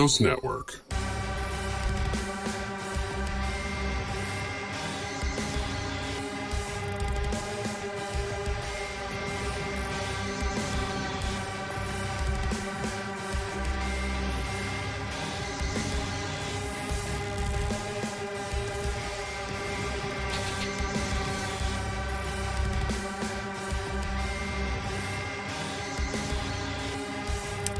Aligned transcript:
Mythos 0.00 0.18
Network. 0.18 0.89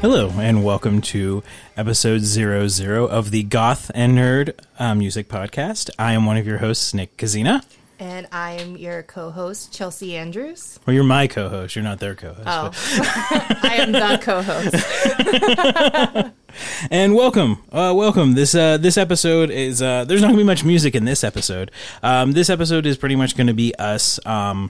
Hello, 0.01 0.31
and 0.39 0.63
welcome 0.63 0.99
to 1.01 1.43
episode 1.77 2.21
00 2.21 3.05
of 3.07 3.29
the 3.29 3.43
Goth 3.43 3.91
and 3.93 4.17
Nerd 4.17 4.53
uh, 4.79 4.95
Music 4.95 5.29
Podcast. 5.29 5.91
I 5.99 6.13
am 6.13 6.25
one 6.25 6.37
of 6.37 6.47
your 6.47 6.57
hosts, 6.57 6.95
Nick 6.95 7.17
Kizina. 7.17 7.63
And 7.99 8.27
I'm 8.31 8.77
your 8.77 9.03
co 9.03 9.29
host, 9.29 9.71
Chelsea 9.71 10.17
Andrews. 10.17 10.79
Well, 10.87 10.95
you're 10.95 11.03
my 11.03 11.27
co 11.27 11.49
host. 11.49 11.75
You're 11.75 11.83
not 11.83 11.99
their 11.99 12.15
co 12.15 12.33
host. 12.33 12.47
Oh, 12.47 12.71
I 13.61 13.75
am 13.77 13.91
the 13.91 14.19
co 14.21 14.41
host. 14.41 16.33
And 16.89 17.15
welcome, 17.15 17.63
uh, 17.71 17.93
welcome. 17.95 18.33
This 18.33 18.53
uh, 18.53 18.77
this 18.77 18.97
episode 18.97 19.49
is 19.49 19.81
uh, 19.81 20.03
there's 20.03 20.19
not 20.21 20.27
gonna 20.27 20.37
be 20.37 20.43
much 20.43 20.65
music 20.65 20.95
in 20.95 21.05
this 21.05 21.23
episode. 21.23 21.71
Um, 22.03 22.33
this 22.33 22.49
episode 22.49 22.85
is 22.85 22.97
pretty 22.97 23.15
much 23.15 23.37
gonna 23.37 23.53
be 23.53 23.73
us 23.75 24.19
um, 24.25 24.69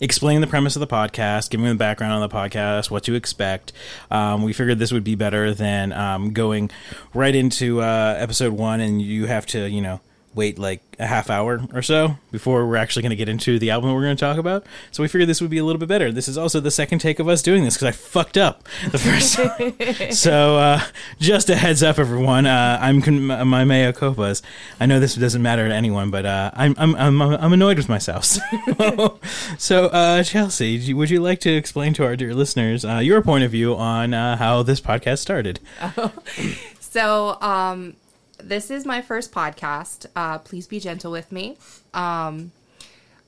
explaining 0.00 0.40
the 0.40 0.46
premise 0.46 0.76
of 0.76 0.80
the 0.80 0.86
podcast, 0.86 1.50
giving 1.50 1.66
the 1.66 1.74
background 1.74 2.12
on 2.12 2.20
the 2.20 2.28
podcast, 2.28 2.90
what 2.90 3.04
to 3.04 3.14
expect. 3.14 3.72
Um, 4.10 4.42
we 4.42 4.52
figured 4.52 4.78
this 4.78 4.92
would 4.92 5.04
be 5.04 5.14
better 5.14 5.54
than 5.54 5.92
um, 5.92 6.32
going 6.32 6.70
right 7.14 7.34
into 7.34 7.80
uh, 7.80 8.16
episode 8.18 8.52
one, 8.52 8.80
and 8.80 9.00
you 9.00 9.26
have 9.26 9.46
to 9.46 9.68
you 9.68 9.80
know 9.80 10.00
wait 10.34 10.58
like 10.58 10.82
a 10.98 11.06
half 11.06 11.30
hour 11.30 11.60
or 11.74 11.82
so 11.82 12.16
before 12.30 12.66
we're 12.66 12.76
actually 12.76 13.02
going 13.02 13.10
to 13.10 13.16
get 13.16 13.28
into 13.28 13.58
the 13.58 13.70
album 13.70 13.90
that 13.90 13.94
we're 13.94 14.02
going 14.02 14.16
to 14.16 14.20
talk 14.20 14.38
about. 14.38 14.64
So 14.90 15.02
we 15.02 15.08
figured 15.08 15.28
this 15.28 15.40
would 15.40 15.50
be 15.50 15.58
a 15.58 15.64
little 15.64 15.78
bit 15.80 15.88
better. 15.88 16.12
This 16.12 16.28
is 16.28 16.38
also 16.38 16.60
the 16.60 16.70
second 16.70 17.00
take 17.00 17.18
of 17.18 17.28
us 17.28 17.42
doing 17.42 17.64
this 17.64 17.74
because 17.74 17.88
I 17.88 17.92
fucked 17.92 18.36
up 18.36 18.62
the 18.90 18.98
first 18.98 19.34
time. 19.98 20.12
so 20.12 20.56
uh, 20.56 20.80
just 21.18 21.50
a 21.50 21.56
heads 21.56 21.82
up, 21.82 21.98
everyone. 21.98 22.46
Uh, 22.46 22.78
I'm 22.80 23.02
con- 23.02 23.26
my 23.26 23.64
mea 23.64 23.92
copas. 23.92 24.42
I 24.80 24.86
know 24.86 25.00
this 25.00 25.14
doesn't 25.14 25.42
matter 25.42 25.68
to 25.68 25.74
anyone, 25.74 26.10
but 26.10 26.24
uh, 26.24 26.50
I'm, 26.54 26.74
I'm 26.78 26.94
I'm 26.96 27.20
I'm 27.22 27.52
annoyed 27.52 27.76
with 27.76 27.88
myself. 27.88 28.24
So, 28.24 28.40
so 29.58 29.86
uh, 29.86 30.22
Chelsea, 30.22 30.92
would 30.94 31.10
you 31.10 31.20
like 31.20 31.40
to 31.40 31.50
explain 31.50 31.94
to 31.94 32.04
our 32.04 32.16
dear 32.16 32.34
listeners 32.34 32.84
uh, 32.84 32.98
your 32.98 33.22
point 33.22 33.44
of 33.44 33.50
view 33.50 33.74
on 33.74 34.14
uh, 34.14 34.36
how 34.36 34.62
this 34.62 34.80
podcast 34.80 35.18
started? 35.18 35.60
So, 36.92 37.40
um, 37.40 37.94
this 38.42 38.70
is 38.70 38.84
my 38.84 39.00
first 39.02 39.32
podcast. 39.32 40.06
Uh, 40.14 40.38
please 40.38 40.66
be 40.66 40.80
gentle 40.80 41.12
with 41.12 41.30
me. 41.32 41.56
Um, 41.94 42.52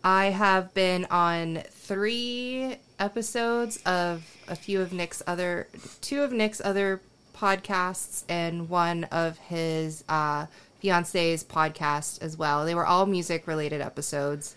I 0.03 0.27
have 0.27 0.75
been 0.75 1.07
on 1.07 1.63
three 1.71 2.77
episodes 2.99 3.79
of 3.87 4.25
a 4.49 4.57
few 4.57 4.81
of 4.81 4.93
Nick's 4.93 5.23
other, 5.27 5.69
two 6.01 6.23
of 6.23 6.33
Nick's 6.33 6.61
other 6.63 7.01
podcasts, 7.35 8.25
and 8.29 8.69
one 8.69 9.05
of 9.05 9.39
his 9.39 10.05
uh, 10.09 10.47
fiance's 10.81 11.45
podcast 11.45 12.23
as 12.23 12.37
well. 12.37 12.65
They 12.65 12.75
were 12.75 12.87
all 12.87 13.07
music 13.07 13.47
related 13.47 13.81
episodes 13.81 14.55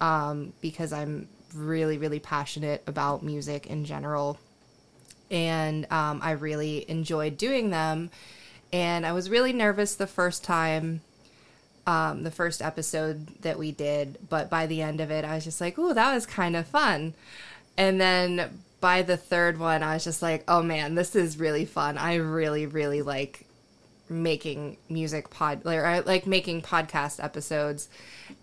um, 0.00 0.52
because 0.60 0.92
I'm 0.92 1.28
really, 1.54 1.98
really 1.98 2.20
passionate 2.20 2.82
about 2.86 3.22
music 3.22 3.66
in 3.66 3.84
general. 3.84 4.38
And 5.30 5.90
um, 5.90 6.20
I 6.22 6.32
really 6.32 6.88
enjoyed 6.88 7.36
doing 7.36 7.70
them 7.70 8.10
and 8.72 9.06
I 9.06 9.12
was 9.12 9.30
really 9.30 9.52
nervous 9.52 9.94
the 9.94 10.06
first 10.06 10.44
time, 10.44 11.00
um, 11.86 12.22
the 12.22 12.30
first 12.30 12.62
episode 12.62 13.28
that 13.42 13.58
we 13.58 13.72
did. 13.72 14.18
But 14.28 14.50
by 14.50 14.66
the 14.66 14.82
end 14.82 15.00
of 15.00 15.10
it, 15.10 15.24
I 15.24 15.34
was 15.34 15.44
just 15.44 15.60
like, 15.60 15.78
"Ooh, 15.78 15.94
that 15.94 16.14
was 16.14 16.26
kind 16.26 16.56
of 16.56 16.66
fun." 16.66 17.14
And 17.76 18.00
then 18.00 18.62
by 18.80 19.02
the 19.02 19.16
third 19.16 19.58
one, 19.58 19.82
I 19.82 19.94
was 19.94 20.04
just 20.04 20.22
like, 20.22 20.44
"Oh 20.48 20.62
man, 20.62 20.94
this 20.94 21.16
is 21.16 21.38
really 21.38 21.64
fun. 21.64 21.98
I 21.98 22.16
really, 22.16 22.66
really 22.66 23.02
like 23.02 23.46
making 24.08 24.76
music 24.88 25.30
pod, 25.30 25.66
I 25.66 26.00
like 26.00 26.26
making 26.26 26.62
podcast 26.62 27.22
episodes." 27.22 27.88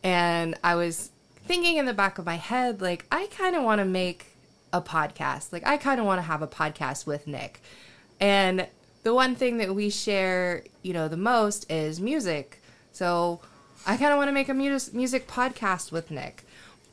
And 0.03 0.55
I 0.63 0.75
was 0.75 1.11
thinking 1.45 1.77
in 1.77 1.85
the 1.85 1.93
back 1.93 2.17
of 2.17 2.25
my 2.25 2.35
head, 2.35 2.81
like, 2.81 3.05
I 3.11 3.27
kind 3.27 3.55
of 3.55 3.63
want 3.63 3.79
to 3.79 3.85
make 3.85 4.27
a 4.73 4.81
podcast. 4.81 5.51
Like, 5.51 5.65
I 5.65 5.77
kind 5.77 5.99
of 5.99 6.05
want 6.05 6.19
to 6.19 6.23
have 6.23 6.41
a 6.41 6.47
podcast 6.47 7.05
with 7.05 7.27
Nick. 7.27 7.61
And 8.19 8.67
the 9.03 9.13
one 9.13 9.35
thing 9.35 9.57
that 9.57 9.73
we 9.73 9.89
share, 9.89 10.63
you 10.81 10.93
know, 10.93 11.07
the 11.07 11.17
most 11.17 11.69
is 11.71 11.99
music. 11.99 12.61
So 12.91 13.41
I 13.85 13.97
kind 13.97 14.11
of 14.11 14.17
want 14.17 14.27
to 14.27 14.33
make 14.33 14.49
a 14.49 14.53
mus- 14.53 14.93
music 14.93 15.27
podcast 15.27 15.91
with 15.91 16.11
Nick. 16.11 16.43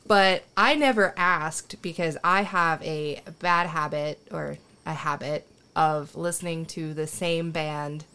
But 0.07 0.43
I 0.57 0.73
never 0.73 1.13
asked 1.17 1.81
because 1.81 2.17
I 2.23 2.41
have 2.41 2.81
a 2.81 3.21
bad 3.39 3.67
habit 3.67 4.19
or 4.31 4.57
a 4.85 4.93
habit 4.93 5.45
of 5.75 6.15
listening 6.15 6.65
to 6.65 6.93
the 6.95 7.05
same 7.05 7.51
band 7.51 8.05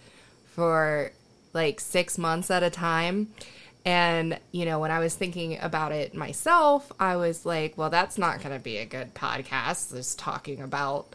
for 0.46 1.12
like 1.52 1.78
six 1.78 2.18
months 2.18 2.50
at 2.50 2.64
a 2.64 2.70
time. 2.70 3.28
And, 3.84 4.38
you 4.50 4.64
know, 4.64 4.80
when 4.80 4.90
I 4.90 4.98
was 4.98 5.14
thinking 5.14 5.58
about 5.60 5.92
it 5.92 6.14
myself, 6.14 6.90
I 6.98 7.16
was 7.16 7.46
like, 7.46 7.78
well, 7.78 7.90
that's 7.90 8.18
not 8.18 8.42
going 8.42 8.54
to 8.54 8.62
be 8.62 8.78
a 8.78 8.86
good 8.86 9.14
podcast, 9.14 9.94
just 9.94 10.18
talking 10.18 10.60
about 10.60 11.14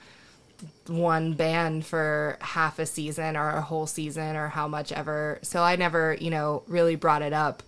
one 0.88 1.34
band 1.34 1.86
for 1.86 2.38
half 2.42 2.80
a 2.80 2.86
season 2.86 3.38
or 3.38 3.50
a 3.50 3.62
whole 3.62 3.88
season 3.88 4.36
or 4.36 4.50
how 4.50 4.68
much 4.68 4.92
ever. 4.92 5.40
So 5.42 5.62
I 5.62 5.75
never, 5.75 6.18
you 6.20 6.30
know, 6.30 6.64
really 6.68 6.96
brought 6.96 7.22
it 7.22 7.34
up. 7.34 7.64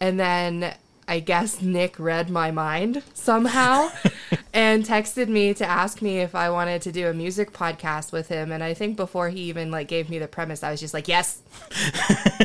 And 0.00 0.18
then 0.18 0.74
I 1.08 1.20
guess 1.20 1.60
Nick 1.60 1.98
read 1.98 2.30
my 2.30 2.50
mind 2.50 3.02
somehow 3.12 3.90
and 4.54 4.84
texted 4.84 5.28
me 5.28 5.52
to 5.54 5.66
ask 5.66 6.00
me 6.00 6.20
if 6.20 6.34
I 6.34 6.50
wanted 6.50 6.82
to 6.82 6.92
do 6.92 7.08
a 7.08 7.12
music 7.12 7.52
podcast 7.52 8.12
with 8.12 8.28
him. 8.28 8.52
And 8.52 8.62
I 8.62 8.74
think 8.74 8.96
before 8.96 9.28
he 9.28 9.40
even 9.42 9.70
like 9.70 9.88
gave 9.88 10.08
me 10.08 10.18
the 10.18 10.28
premise, 10.28 10.62
I 10.62 10.70
was 10.70 10.80
just 10.80 10.94
like, 10.94 11.08
yes, 11.08 11.40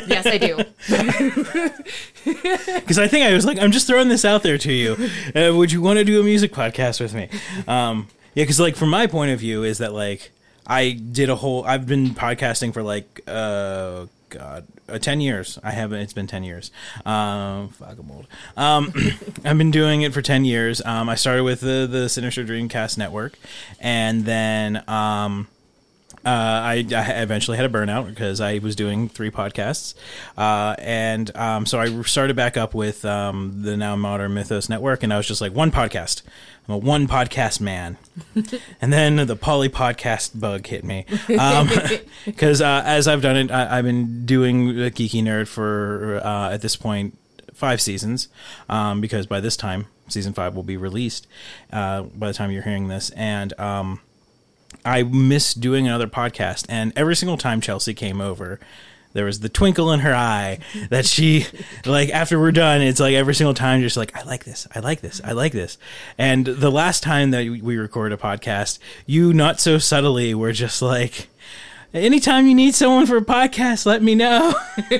yes, 0.08 0.26
I 0.26 0.38
do. 0.38 0.58
Because 2.26 3.00
I 3.00 3.08
think 3.08 3.26
I 3.26 3.34
was 3.34 3.46
like, 3.46 3.58
I'm 3.58 3.72
just 3.72 3.88
throwing 3.88 4.09
this 4.09 4.26
out 4.26 4.44
there 4.44 4.58
to 4.58 4.74
you. 4.74 4.98
Uh, 5.34 5.56
would 5.56 5.72
you 5.72 5.82
want 5.82 5.98
to 6.00 6.04
do 6.04 6.20
a 6.20 6.24
music 6.24 6.52
podcast 6.52 7.00
with 7.00 7.14
me? 7.14 7.30
Um, 7.70 8.09
yeah, 8.38 8.44
because 8.44 8.59
like 8.59 8.75
from 8.75 8.90
my 8.90 9.08
point 9.08 9.31
of 9.31 9.40
view 9.40 9.64
is 9.64 9.80
that 9.80 9.94
like 9.94 10.30
I 10.68 10.92
did 10.92 11.31
a 11.31 11.36
whole. 11.36 11.66
I've 11.66 11.88
been 11.88 12.12
podcasting 12.12 12.72
for 12.72 12.84
like 12.84 13.22
uh 13.28 14.06
God 14.30 14.68
uh, 14.88 15.00
ten 15.00 15.22
years. 15.22 15.58
I 15.64 15.72
haven't. 15.72 16.02
It's 16.02 16.14
been 16.14 16.28
ten 16.28 16.44
years. 16.44 16.70
Um, 17.03 17.70
fuck, 17.70 17.97
I'm 17.97 18.12
old. 18.12 18.28
Um, 18.56 18.94
I've 19.44 19.58
been 19.58 19.72
doing 19.72 20.03
it 20.03 20.14
for 20.14 20.22
ten 20.22 20.46
years. 20.46 20.86
Um, 20.86 21.09
I 21.09 21.16
started 21.16 21.46
with 21.46 21.62
the 21.62 21.88
the 21.90 22.09
Sinister 22.09 22.46
Dreamcast 22.46 22.96
Network, 22.96 23.40
and 23.80 24.24
then 24.24 24.88
um. 24.88 25.47
Uh, 26.26 26.30
I, 26.30 26.86
I 26.94 27.22
eventually 27.22 27.56
had 27.56 27.66
a 27.66 27.70
burnout 27.70 28.06
because 28.08 28.42
I 28.42 28.58
was 28.58 28.76
doing 28.76 29.08
three 29.08 29.31
podcasts, 29.31 29.94
uh, 30.38 30.76
and 30.78 31.34
um, 31.38 31.66
so 31.66 31.80
I 31.80 32.02
started 32.02 32.36
back 32.36 32.58
up 32.58 32.74
with 32.74 33.06
um, 33.06 33.62
the 33.62 33.78
now 33.78 33.96
modern 33.96 34.34
Mythos 34.34 34.68
Network, 34.68 35.03
and 35.03 35.14
I 35.14 35.18
was 35.18 35.26
just 35.26 35.40
like 35.40 35.53
one 35.53 35.72
podcast. 35.72 36.24
I'm 36.67 36.75
a 36.75 36.78
one 36.78 37.07
podcast 37.07 37.61
man, 37.61 37.97
and 38.81 38.91
then 38.91 39.16
the 39.16 39.35
poly 39.35 39.69
podcast 39.69 40.39
bug 40.39 40.67
hit 40.67 40.83
me. 40.83 41.05
Because 42.25 42.61
uh, 42.61 42.84
as 42.85 43.08
I've 43.08 43.22
done 43.22 43.37
it, 43.37 43.52
I, 43.52 43.78
I've 43.78 43.85
been 43.85 44.25
doing 44.25 44.75
the 44.75 44.91
Geeky 44.91 45.23
Nerd 45.23 45.47
for 45.47 46.19
uh, 46.23 46.52
at 46.52 46.61
this 46.61 46.75
point 46.75 47.17
five 47.53 47.81
seasons. 47.81 48.28
Um, 48.69 49.02
because 49.02 49.25
by 49.25 49.40
this 49.40 49.55
time 49.58 49.87
season 50.09 50.34
five 50.34 50.55
will 50.55 50.64
be 50.64 50.78
released 50.78 51.28
uh, 51.72 52.03
by 52.03 52.28
the 52.28 52.34
time 52.34 52.52
you're 52.52 52.64
hearing 52.64 52.87
this, 52.87 53.09
and 53.11 53.58
um, 53.59 54.02
I 54.84 55.03
miss 55.03 55.53
doing 55.53 55.87
another 55.87 56.08
podcast. 56.08 56.66
And 56.70 56.93
every 56.96 57.16
single 57.16 57.37
time 57.37 57.61
Chelsea 57.61 57.93
came 57.93 58.22
over, 58.22 58.59
there 59.17 59.25
was 59.25 59.40
the 59.40 59.49
twinkle 59.49 59.91
in 59.91 60.02
her 60.02 60.14
eye 60.14 60.59
that 60.90 61.03
she, 61.03 61.47
like, 61.87 62.11
after 62.11 62.40
we're 62.40 62.52
done, 62.52 62.84
it's 62.84 62.99
like 62.99 63.16
every 63.16 63.34
single 63.34 63.55
time, 63.55 63.81
just 63.81 63.97
like, 63.97 64.16
I 64.16 64.22
like 64.22 64.43
this, 64.43 64.67
I 64.75 64.79
like 64.79 65.02
this, 65.02 65.19
I 65.23 65.31
like 65.31 65.53
this. 65.53 65.79
And 66.19 66.46
the 66.46 66.69
last 66.69 67.02
time 67.02 67.31
that 67.31 67.41
we 67.47 67.78
recorded 67.78 68.17
a 68.17 68.22
podcast, 68.22 68.78
you 69.08 69.34
not 69.34 69.59
so 69.59 69.79
subtly 69.79 70.35
were 70.35 70.52
just 70.52 70.84
like, 70.84 71.29
anytime 71.96 72.46
you 72.46 72.53
need 72.53 72.75
someone 72.75 73.08
for 73.08 73.17
a 73.17 73.25
podcast, 73.25 73.87
let 73.87 74.03
me 74.03 74.14
know. 74.14 74.53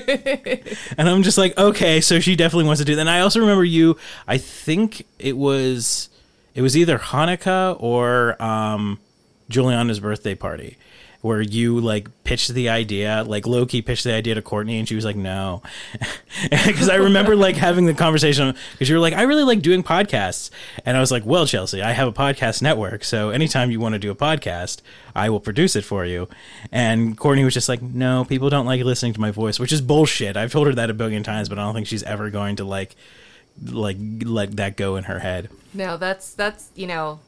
and 0.98 1.08
I'm 1.08 1.22
just 1.22 1.38
like, 1.38 1.56
okay, 1.56 2.02
so 2.02 2.20
she 2.20 2.36
definitely 2.36 2.66
wants 2.66 2.82
to 2.82 2.86
do 2.86 2.96
that. 2.96 3.02
And 3.02 3.10
I 3.12 3.20
also 3.20 3.40
remember 3.40 3.66
you, 3.66 3.98
I 4.28 4.40
think 4.40 5.06
it 5.20 5.38
was, 5.38 6.10
it 6.56 6.64
was 6.64 6.76
either 6.76 6.98
Hanukkah 6.98 7.78
or, 7.80 8.42
um, 8.42 9.00
Juliana's 9.48 10.00
birthday 10.00 10.34
party 10.34 10.76
where 11.28 11.42
you 11.42 11.80
like 11.80 12.08
pitched 12.24 12.54
the 12.54 12.70
idea, 12.70 13.24
like 13.28 13.46
Loki 13.46 13.82
pitched 13.82 14.06
the 14.06 14.14
idea 14.14 14.34
to 14.36 14.42
Courtney, 14.42 14.80
and 14.80 14.88
she 14.88 14.96
was 14.96 15.04
like, 15.04 15.18
"No," 15.18 15.62
because 16.50 16.90
I 16.90 16.96
remember 16.96 17.36
like 17.36 17.58
having 17.58 17.86
the 17.86 17.94
conversation 17.94 18.56
because 18.72 18.88
you 18.88 18.96
were 18.96 19.02
like, 19.02 19.14
"I 19.14 19.24
really 19.24 19.44
like 19.44 19.62
doing 19.62 19.84
podcasts," 19.84 20.50
and 20.86 20.96
I 20.96 21.02
was 21.02 21.12
like, 21.12 21.26
"Well, 21.26 21.46
Chelsea, 21.46 21.82
I 21.82 21.92
have 21.92 22.08
a 22.08 22.14
podcast 22.14 22.62
network, 22.62 23.04
so 23.04 23.30
anytime 23.30 23.70
you 23.70 23.80
want 23.80 23.94
to 23.94 24.00
do 24.00 24.10
a 24.10 24.16
podcast, 24.16 24.80
I 25.14 25.30
will 25.30 25.42
produce 25.42 25.76
it 25.76 25.84
for 25.84 26.06
you." 26.06 26.30
And 26.72 27.18
Courtney 27.18 27.44
was 27.44 27.54
just 27.54 27.70
like, 27.70 27.82
"No, 27.82 28.24
people 28.24 28.50
don't 28.50 28.66
like 28.66 28.82
listening 28.84 29.14
to 29.14 29.22
my 29.22 29.32
voice," 29.32 29.60
which 29.60 29.74
is 29.74 29.82
bullshit. 29.82 30.38
I've 30.38 30.52
told 30.52 30.68
her 30.68 30.74
that 30.76 30.90
a 30.90 30.94
billion 30.94 31.24
times, 31.24 31.50
but 31.50 31.60
I 31.60 31.64
don't 31.64 31.74
think 31.76 31.88
she's 31.88 32.04
ever 32.04 32.30
going 32.30 32.56
to 32.56 32.64
like 32.64 32.96
like 33.66 33.98
let 34.24 34.56
that 34.58 34.78
go 34.78 34.96
in 34.96 35.06
her 35.06 35.20
head. 35.20 35.50
No, 35.74 35.98
that's 35.98 36.34
that's 36.34 36.70
you 36.76 36.88
know 36.88 37.20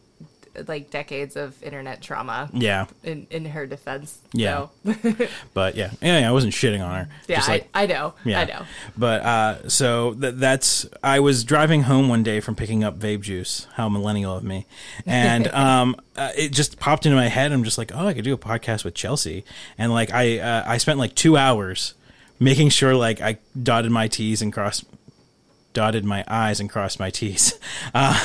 like 0.67 0.89
decades 0.91 1.35
of 1.35 1.61
internet 1.63 2.01
trauma 2.01 2.49
Yeah, 2.53 2.85
in 3.03 3.27
in 3.29 3.45
her 3.45 3.65
defense. 3.65 4.19
Yeah. 4.33 4.67
So, 4.85 4.95
but 5.53 5.75
yeah, 5.75 5.91
yeah, 6.01 6.27
I 6.27 6.31
wasn't 6.31 6.53
shitting 6.53 6.83
on 6.85 7.05
her. 7.05 7.09
yeah, 7.27 7.35
Just 7.37 7.49
like, 7.49 7.69
I, 7.73 7.83
I 7.83 7.85
know. 7.85 8.13
Yeah. 8.25 8.39
I 8.41 8.45
know. 8.45 8.65
But 8.97 9.21
uh, 9.21 9.69
so 9.69 10.13
th- 10.13 10.35
that's 10.35 10.87
I 11.03 11.19
was 11.19 11.43
driving 11.43 11.83
home 11.83 12.09
one 12.09 12.23
day 12.23 12.39
from 12.39 12.55
picking 12.55 12.83
up 12.83 12.99
vape 12.99 13.21
juice. 13.21 13.67
How 13.73 13.89
millennial 13.89 14.35
of 14.35 14.43
me! 14.43 14.65
And 15.05 15.47
um, 15.53 15.95
uh, 16.15 16.31
it 16.35 16.51
just 16.51 16.79
popped 16.79 17.05
into 17.05 17.15
my 17.15 17.27
head. 17.27 17.51
I'm 17.51 17.63
just 17.63 17.77
like, 17.77 17.91
oh, 17.93 18.07
I 18.07 18.13
could 18.13 18.23
do 18.23 18.33
a 18.33 18.37
podcast 18.37 18.83
with 18.83 18.93
Chelsea. 18.93 19.45
And 19.77 19.91
like 19.93 20.11
I 20.13 20.39
uh, 20.39 20.63
I 20.65 20.77
spent 20.77 20.99
like 20.99 21.15
two 21.15 21.37
hours 21.37 21.93
making 22.39 22.69
sure 22.69 22.95
like 22.95 23.21
I 23.21 23.37
dotted 23.61 23.91
my 23.91 24.07
T's 24.07 24.41
and 24.41 24.51
crossed 24.53 24.85
dotted 25.73 26.03
my 26.03 26.23
I's 26.27 26.59
and 26.59 26.69
crossed 26.69 26.99
my 26.99 27.09
T's. 27.09 27.59
Uh, 27.93 28.17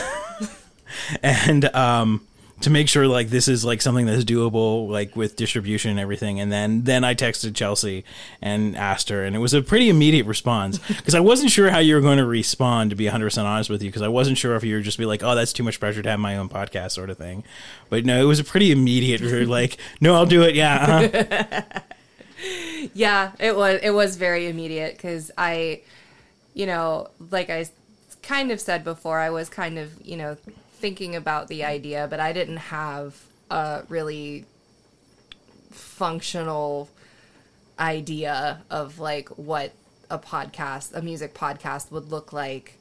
and 1.23 1.64
um 1.75 2.26
to 2.61 2.70
make 2.70 2.88
sure 2.88 3.06
like 3.06 3.29
this 3.29 3.49
is 3.49 3.64
like 3.64 3.82
something 3.82 4.06
that's 4.06 4.25
doable 4.25 4.88
like 4.88 5.17
with 5.17 5.37
distribution 5.37 5.91
and 5.91 6.00
everything. 6.00 6.41
And 6.41 6.52
then 6.52 6.85
then 6.85 7.05
i 7.05 7.14
texted 7.14 7.55
chelsea 7.55 8.05
and 8.41 8.76
asked 8.76 9.08
her 9.08 9.25
and 9.25 9.35
it 9.35 9.41
was 9.41 9.52
a 9.52 9.61
pretty 9.61 9.91
immediate 9.91 10.26
response. 10.26 10.79
Because 10.79 11.14
i 11.14 11.20
wasn't 11.20 11.50
sure 11.50 11.70
how 11.70 11.79
you 11.79 11.94
were 11.94 12.00
going 12.00 12.19
to 12.19 12.26
respond 12.26 12.91
to 12.91 12.96
be 12.96 13.06
100% 13.06 13.44
honest 13.44 13.69
with 13.69 13.82
you 13.82 13.91
because 13.91 14.02
i 14.02 14.08
wasn't 14.08 14.38
sure 14.38 14.55
if 14.56 14.64
you 14.64 14.76
were 14.76 14.81
just 14.81 14.99
be 14.99 15.05
like 15.05 15.23
oh 15.23 15.35
that's 15.35 15.52
too 15.52 15.62
much 15.62 15.81
pressure 15.81 16.02
to 16.02 16.08
have 16.11 16.20
my 16.20 16.37
own 16.37 16.49
podcast 16.49 16.93
sort 16.93 17.11
of 17.11 17.19
thing. 17.19 17.44
But 17.91 18.05
no 18.05 18.20
it 18.20 18.25
was 18.25 18.38
a 18.38 18.44
pretty 18.44 18.70
immediate 18.70 19.20
like 19.49 19.76
no 20.00 20.14
i'll 20.14 20.26
do 20.26 20.43
it. 20.43 20.55
Yeah 20.55 21.02
uh-huh. 21.05 21.81
Yeah, 22.93 23.32
it 23.38 23.56
was 23.56 23.81
it 23.82 23.91
was 23.91 24.17
very 24.17 24.49
immediate 24.49 24.96
because 24.96 25.31
I, 25.38 25.82
you 26.52 26.67
know, 26.67 27.08
like 27.31 27.49
I 27.49 27.67
kind 28.23 28.50
of 28.50 28.61
said 28.61 28.85
before, 28.85 29.19
I 29.20 29.31
was 29.31 29.49
kind 29.49 29.79
of 29.79 29.93
you 30.05 30.17
know 30.17 30.37
thinking 30.84 31.16
about 31.16 31.48
the 31.48 31.64
idea, 31.64 32.06
but 32.10 32.20
I 32.20 32.34
didn't 32.34 32.58
have 32.58 33.19
a 33.48 33.84
really 33.88 34.44
functional 35.70 36.90
idea 37.78 38.60
of 38.69 38.98
like 38.98 39.31
what 39.31 39.72
a 40.10 40.19
podcast, 40.19 40.94
a 40.94 41.00
music 41.00 41.32
podcast 41.32 41.90
would 41.90 42.10
look 42.10 42.34
like. 42.34 42.76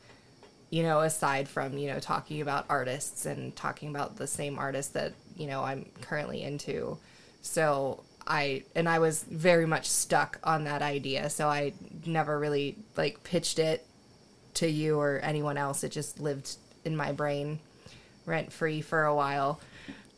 You 0.70 0.84
know, 0.84 1.00
aside 1.00 1.48
from 1.48 1.78
you 1.78 1.88
know 1.88 2.00
talking 2.00 2.42
about 2.42 2.66
artists 2.68 3.26
and 3.26 3.56
talking 3.56 3.88
about 3.88 4.18
the 4.18 4.28
same 4.28 4.60
artists 4.60 4.92
that 4.92 5.14
you 5.38 5.48
know 5.48 5.64
I'm 5.64 5.86
currently 6.02 6.44
into, 6.44 6.98
so 7.42 8.04
I 8.28 8.64
and 8.76 8.90
I 8.90 9.00
was 9.00 9.24
very 9.24 9.66
much 9.66 9.90
stuck 9.90 10.40
on 10.44 10.66
that 10.66 10.82
idea. 10.82 11.30
So 11.30 11.48
I 11.48 11.72
never 12.06 12.38
really 12.38 12.76
like 12.98 13.24
pitched 13.24 13.60
it 13.60 13.86
to 14.56 14.68
you 14.68 15.00
or 15.00 15.22
anyone 15.24 15.56
else. 15.56 15.86
It 15.86 15.94
just 15.94 16.20
lived 16.20 16.58
in 16.84 16.98
my 16.98 17.14
brain 17.14 17.60
rent 18.26 18.52
free 18.52 18.82
for 18.82 19.04
a 19.04 19.16
while. 19.16 19.60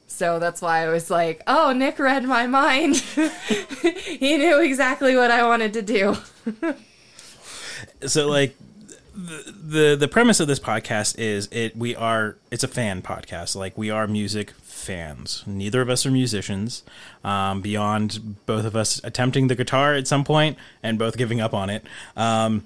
So 0.07 0.39
that's 0.39 0.61
why 0.61 0.83
I 0.85 0.89
was 0.89 1.09
like, 1.09 1.41
"Oh, 1.47 1.73
Nick 1.73 1.99
read 1.99 2.23
my 2.23 2.47
mind. 2.47 2.95
he 2.95 4.37
knew 4.37 4.61
exactly 4.61 5.15
what 5.15 5.31
I 5.31 5.43
wanted 5.45 5.73
to 5.73 5.81
do." 5.81 6.17
so 8.07 8.27
like 8.27 8.55
the, 9.15 9.53
the 9.67 9.95
the 9.95 10.07
premise 10.07 10.39
of 10.39 10.47
this 10.47 10.59
podcast 10.59 11.17
is 11.17 11.47
it 11.51 11.75
we 11.75 11.95
are 11.95 12.35
it's 12.51 12.63
a 12.63 12.67
fan 12.67 13.01
podcast 13.01 13.55
like 13.55 13.77
we 13.77 13.89
are 13.89 14.07
music 14.07 14.51
fans 14.61 15.43
neither 15.47 15.81
of 15.81 15.89
us 15.89 16.05
are 16.05 16.11
musicians 16.11 16.83
um, 17.23 17.61
beyond 17.61 18.45
both 18.45 18.65
of 18.65 18.75
us 18.75 19.01
attempting 19.03 19.47
the 19.47 19.55
guitar 19.55 19.95
at 19.95 20.07
some 20.07 20.23
point 20.23 20.57
and 20.83 20.99
both 20.99 21.17
giving 21.17 21.39
up 21.39 21.53
on 21.53 21.69
it 21.69 21.83
um, 22.17 22.63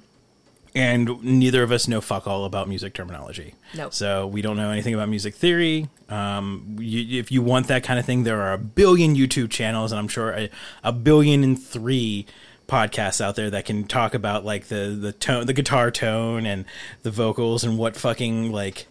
and 0.75 1.23
neither 1.23 1.63
of 1.63 1.71
us 1.71 1.87
know 1.87 1.99
fuck 2.01 2.27
all 2.27 2.45
about 2.45 2.67
music 2.69 2.93
terminology 2.93 3.55
Nope. 3.75 3.93
so 3.93 4.27
we 4.27 4.41
don't 4.41 4.57
know 4.57 4.69
anything 4.71 4.93
about 4.93 5.09
music 5.09 5.33
theory 5.35 5.89
um, 6.09 6.75
you, 6.79 7.19
if 7.19 7.31
you 7.31 7.41
want 7.41 7.67
that 7.67 7.83
kind 7.83 7.99
of 7.99 8.05
thing 8.05 8.23
there 8.23 8.41
are 8.41 8.53
a 8.53 8.57
billion 8.57 9.15
youtube 9.15 9.49
channels 9.49 9.91
and 9.91 9.99
i'm 9.99 10.07
sure 10.07 10.31
a, 10.31 10.49
a 10.83 10.91
billion 10.91 11.43
and 11.43 11.61
three 11.61 12.25
podcasts 12.67 13.19
out 13.19 13.35
there 13.35 13.49
that 13.49 13.65
can 13.65 13.83
talk 13.85 14.13
about 14.13 14.45
like 14.45 14.65
the 14.67 14.95
the 14.99 15.11
tone 15.11 15.47
the 15.47 15.53
guitar 15.53 15.89
tone 15.89 16.45
and 16.45 16.65
the 17.01 17.09
vocals 17.11 17.63
and 17.63 17.77
what 17.77 17.95
fucking 17.95 18.51
like 18.51 18.85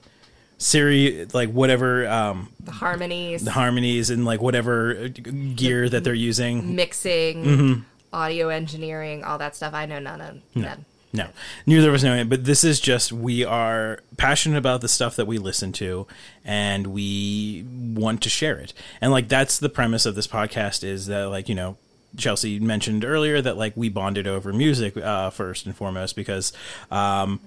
Siri 0.61 1.27
like 1.33 1.51
whatever 1.51 2.09
um 2.09 2.49
The 2.59 2.73
harmonies, 2.73 3.45
the 3.45 3.53
harmonies 3.53 4.11
and 4.11 4.25
like 4.25 4.41
whatever 4.43 5.09
gear 5.09 5.89
that 5.89 6.03
they're 6.03 6.15
using 6.15 6.75
mixing, 6.75 7.45
Mm-hmm. 7.45 7.81
audio 8.13 8.49
engineering, 8.49 9.23
all 9.23 9.39
that 9.39 9.55
stuff. 9.55 9.73
I 9.73 9.87
know 9.87 10.01
none 10.01 10.21
of 10.21 10.41
none. 10.57 10.85
No, 11.13 11.29
neither 11.65 11.89
of 11.89 11.95
us 11.95 12.03
know 12.03 12.15
it, 12.15 12.29
but 12.29 12.45
this 12.45 12.65
is 12.65 12.81
just 12.81 13.13
we 13.13 13.43
are 13.43 14.01
passionate 14.19 14.59
about 14.59 14.83
the 14.83 14.89
stuff 14.89 15.17
that 15.17 15.27
we 15.27 15.39
listen 15.39 15.73
to, 15.73 16.07
and 16.45 16.89
we 16.89 17.65
want 17.95 18.23
to 18.23 18.29
share 18.29 18.59
it. 18.59 18.75
And 19.01 19.11
like 19.11 19.29
that's 19.29 19.59
the 19.59 19.71
premise 19.71 20.05
of 20.05 20.15
this 20.15 20.27
podcast 20.27 20.85
is 20.85 21.07
that 21.07 21.25
like 21.25 21.49
you 21.49 21.55
know 21.55 21.79
Chelsea 22.17 22.59
mentioned 22.59 23.05
earlier 23.05 23.41
that 23.41 23.57
like 23.57 23.75
we 23.75 23.89
bonded 23.89 24.27
over 24.27 24.53
music 24.53 24.97
uh, 24.99 25.31
first 25.31 25.65
and 25.65 25.75
foremost 25.75 26.15
because 26.15 26.53
um, 26.91 27.41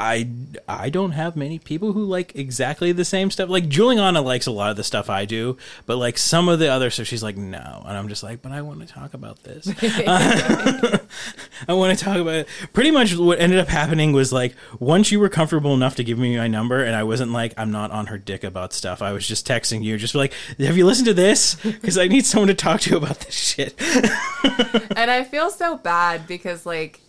I 0.00 0.28
I 0.66 0.88
don't 0.88 1.12
have 1.12 1.36
many 1.36 1.58
people 1.58 1.92
who 1.92 2.04
like 2.04 2.34
exactly 2.34 2.90
the 2.92 3.04
same 3.04 3.30
stuff. 3.30 3.50
Like 3.50 3.68
Juliana 3.68 4.22
likes 4.22 4.46
a 4.46 4.50
lot 4.50 4.70
of 4.70 4.76
the 4.76 4.84
stuff 4.84 5.10
I 5.10 5.26
do, 5.26 5.58
but 5.84 5.96
like 5.96 6.16
some 6.16 6.48
of 6.48 6.58
the 6.58 6.68
other 6.68 6.90
stuff, 6.90 7.06
she's 7.06 7.22
like 7.22 7.36
no, 7.36 7.84
and 7.86 7.96
I'm 7.96 8.08
just 8.08 8.22
like, 8.22 8.40
but 8.40 8.50
I 8.50 8.62
want 8.62 8.80
to 8.80 8.86
talk 8.86 9.12
about 9.12 9.42
this. 9.44 9.66
I 11.68 11.72
want 11.72 11.96
to 11.98 12.04
talk 12.04 12.16
about 12.16 12.34
it. 12.34 12.48
Pretty 12.72 12.90
much 12.90 13.16
what 13.16 13.40
ended 13.40 13.58
up 13.58 13.68
happening 13.68 14.12
was 14.12 14.32
like 14.32 14.54
once 14.78 15.10
you 15.10 15.20
were 15.20 15.28
comfortable 15.28 15.74
enough 15.74 15.96
to 15.96 16.04
give 16.04 16.18
me 16.18 16.36
my 16.36 16.48
number, 16.48 16.82
and 16.82 16.94
I 16.94 17.02
wasn't 17.02 17.32
like 17.32 17.54
I'm 17.56 17.70
not 17.70 17.90
on 17.90 18.06
her 18.06 18.18
dick 18.18 18.44
about 18.44 18.72
stuff. 18.72 19.02
I 19.02 19.12
was 19.12 19.26
just 19.26 19.46
texting 19.46 19.82
you, 19.82 19.96
just 19.96 20.14
like, 20.14 20.32
have 20.58 20.76
you 20.76 20.86
listened 20.86 21.06
to 21.06 21.14
this? 21.14 21.56
Because 21.80 21.96
I 21.96 22.08
need 22.08 22.26
someone 22.26 22.48
to 22.48 22.54
talk 22.54 22.80
to 22.82 22.96
about 22.96 23.20
this 23.20 23.34
shit. 23.34 23.74
and 24.96 25.10
I 25.10 25.24
feel 25.24 25.50
so 25.50 25.76
bad 25.76 26.26
because 26.26 26.66
like 26.66 27.00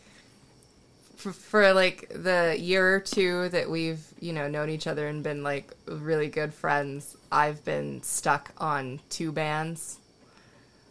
for, 1.17 1.31
for 1.31 1.73
like 1.73 2.09
the 2.09 2.55
year 2.57 2.95
or 2.95 2.99
two 2.99 3.49
that 3.49 3.69
we've 3.69 4.03
you 4.19 4.33
know 4.33 4.47
known 4.47 4.69
each 4.69 4.87
other 4.87 5.07
and 5.07 5.23
been 5.23 5.43
like 5.43 5.73
really 5.85 6.29
good 6.29 6.53
friends, 6.53 7.17
I've 7.31 7.63
been 7.65 8.01
stuck 8.03 8.51
on 8.57 8.99
two 9.09 9.31
bands. 9.31 9.99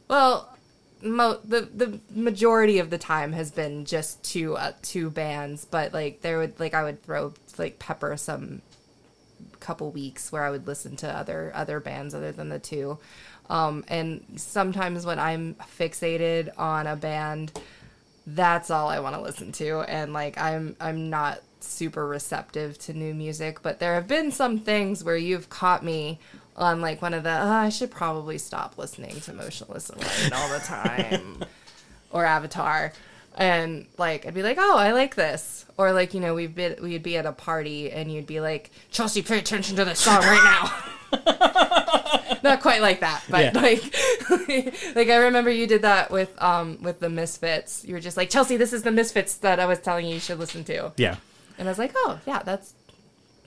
Well, 0.09 0.57
mo- 1.03 1.41
the 1.45 1.63
the 1.63 2.01
majority 2.11 2.79
of 2.79 2.91
the 2.91 2.99
time 2.99 3.33
has 3.33 3.51
been 3.51 3.85
just 3.85 4.23
two 4.23 4.57
uh, 4.57 4.73
two 4.83 5.11
bands, 5.11 5.65
but 5.65 5.93
like 5.93 6.23
there 6.23 6.39
would 6.39 6.59
like 6.59 6.75
I 6.75 6.83
would 6.83 7.03
throw 7.03 7.35
like 7.59 7.79
pepper 7.79 8.17
some 8.17 8.63
couple 9.61 9.91
weeks 9.91 10.33
where 10.33 10.43
I 10.43 10.51
would 10.51 10.67
listen 10.67 10.97
to 10.97 11.09
other 11.09 11.53
other 11.55 11.81
bands 11.81 12.15
other 12.15 12.33
than 12.33 12.49
the 12.49 12.59
two. 12.59 12.99
Um, 13.49 13.85
and 13.89 14.25
sometimes 14.37 15.05
when 15.05 15.19
I'm 15.19 15.57
fixated 15.79 16.51
on 16.57 16.87
a 16.87 16.95
band, 16.95 17.53
that's 18.27 18.71
all 18.71 18.89
I 18.89 19.01
want 19.01 19.17
to 19.17 19.21
listen 19.21 19.53
to. 19.53 19.81
And 19.81 20.13
like 20.13 20.39
I'm 20.39 20.77
I'm 20.81 21.11
not 21.11 21.41
super 21.61 22.07
receptive 22.07 22.79
to 22.79 22.95
new 22.95 23.15
music, 23.15 23.63
but 23.63 23.81
there 23.81 23.95
have 23.95 24.09
been 24.09 24.31
some 24.33 24.59
things 24.59 25.05
where 25.05 25.17
you've 25.17 25.51
caught 25.51 25.85
me 25.85 26.19
on 26.57 26.81
like 26.81 27.01
one 27.03 27.15
of 27.15 27.23
the 27.23 27.31
oh, 27.31 27.49
I 27.49 27.69
should 27.69 27.91
probably 27.91 28.39
stop 28.39 28.77
listening 28.79 29.21
to 29.23 29.33
Motionless 29.33 29.89
White 29.91 30.33
all 30.35 30.49
the 30.51 30.59
time 30.59 31.45
or 32.11 32.25
Avatar. 32.25 32.93
And 33.37 33.87
like 33.97 34.27
I'd 34.27 34.35
be 34.35 34.43
like, 34.43 34.59
oh, 34.61 34.77
I 34.77 34.93
like 34.93 35.15
this, 35.15 35.65
or 35.79 35.93
like 35.93 36.13
you 36.15 36.21
know 36.21 36.35
we'd 36.35 36.55
be 36.55 36.75
we'd 36.83 37.03
be 37.03 37.17
at 37.17 37.27
a 37.27 37.33
party 37.33 37.91
and 37.91 38.13
you'd 38.13 38.27
be 38.27 38.41
like, 38.41 38.71
Chelsea, 38.91 39.23
pay 39.23 39.39
attention 39.39 39.77
to 39.77 39.85
this 39.85 40.01
song 40.01 40.21
right 40.21 40.43
now. 41.13 41.21
Not 42.43 42.61
quite 42.63 42.81
like 42.81 43.01
that, 43.01 43.23
but 43.29 43.55
Yeah. 43.55 43.61
like, 43.61 43.83
like 44.97 45.09
I 45.09 45.17
remember 45.25 45.51
you 45.51 45.67
did 45.67 45.83
that 45.83 46.11
with 46.11 46.31
um 46.43 46.83
with 46.83 46.99
the 47.01 47.09
Misfits. 47.09 47.85
You 47.87 47.95
were 47.95 48.01
just 48.01 48.17
like, 48.17 48.31
Chelsea, 48.31 48.57
this 48.57 48.73
is 48.73 48.83
the 48.83 48.91
Misfits 48.91 49.35
that 49.37 49.61
I 49.61 49.67
was 49.67 49.79
telling 49.79 50.07
you 50.07 50.15
you 50.15 50.21
should 50.21 50.39
listen 50.39 50.65
to, 50.65 50.93
yeah. 50.97 51.17
and 51.59 51.69
I 51.69 51.71
was 51.71 51.79
like, 51.79 51.93
oh 51.95 52.19
yeah, 52.27 52.43
that's 52.43 52.75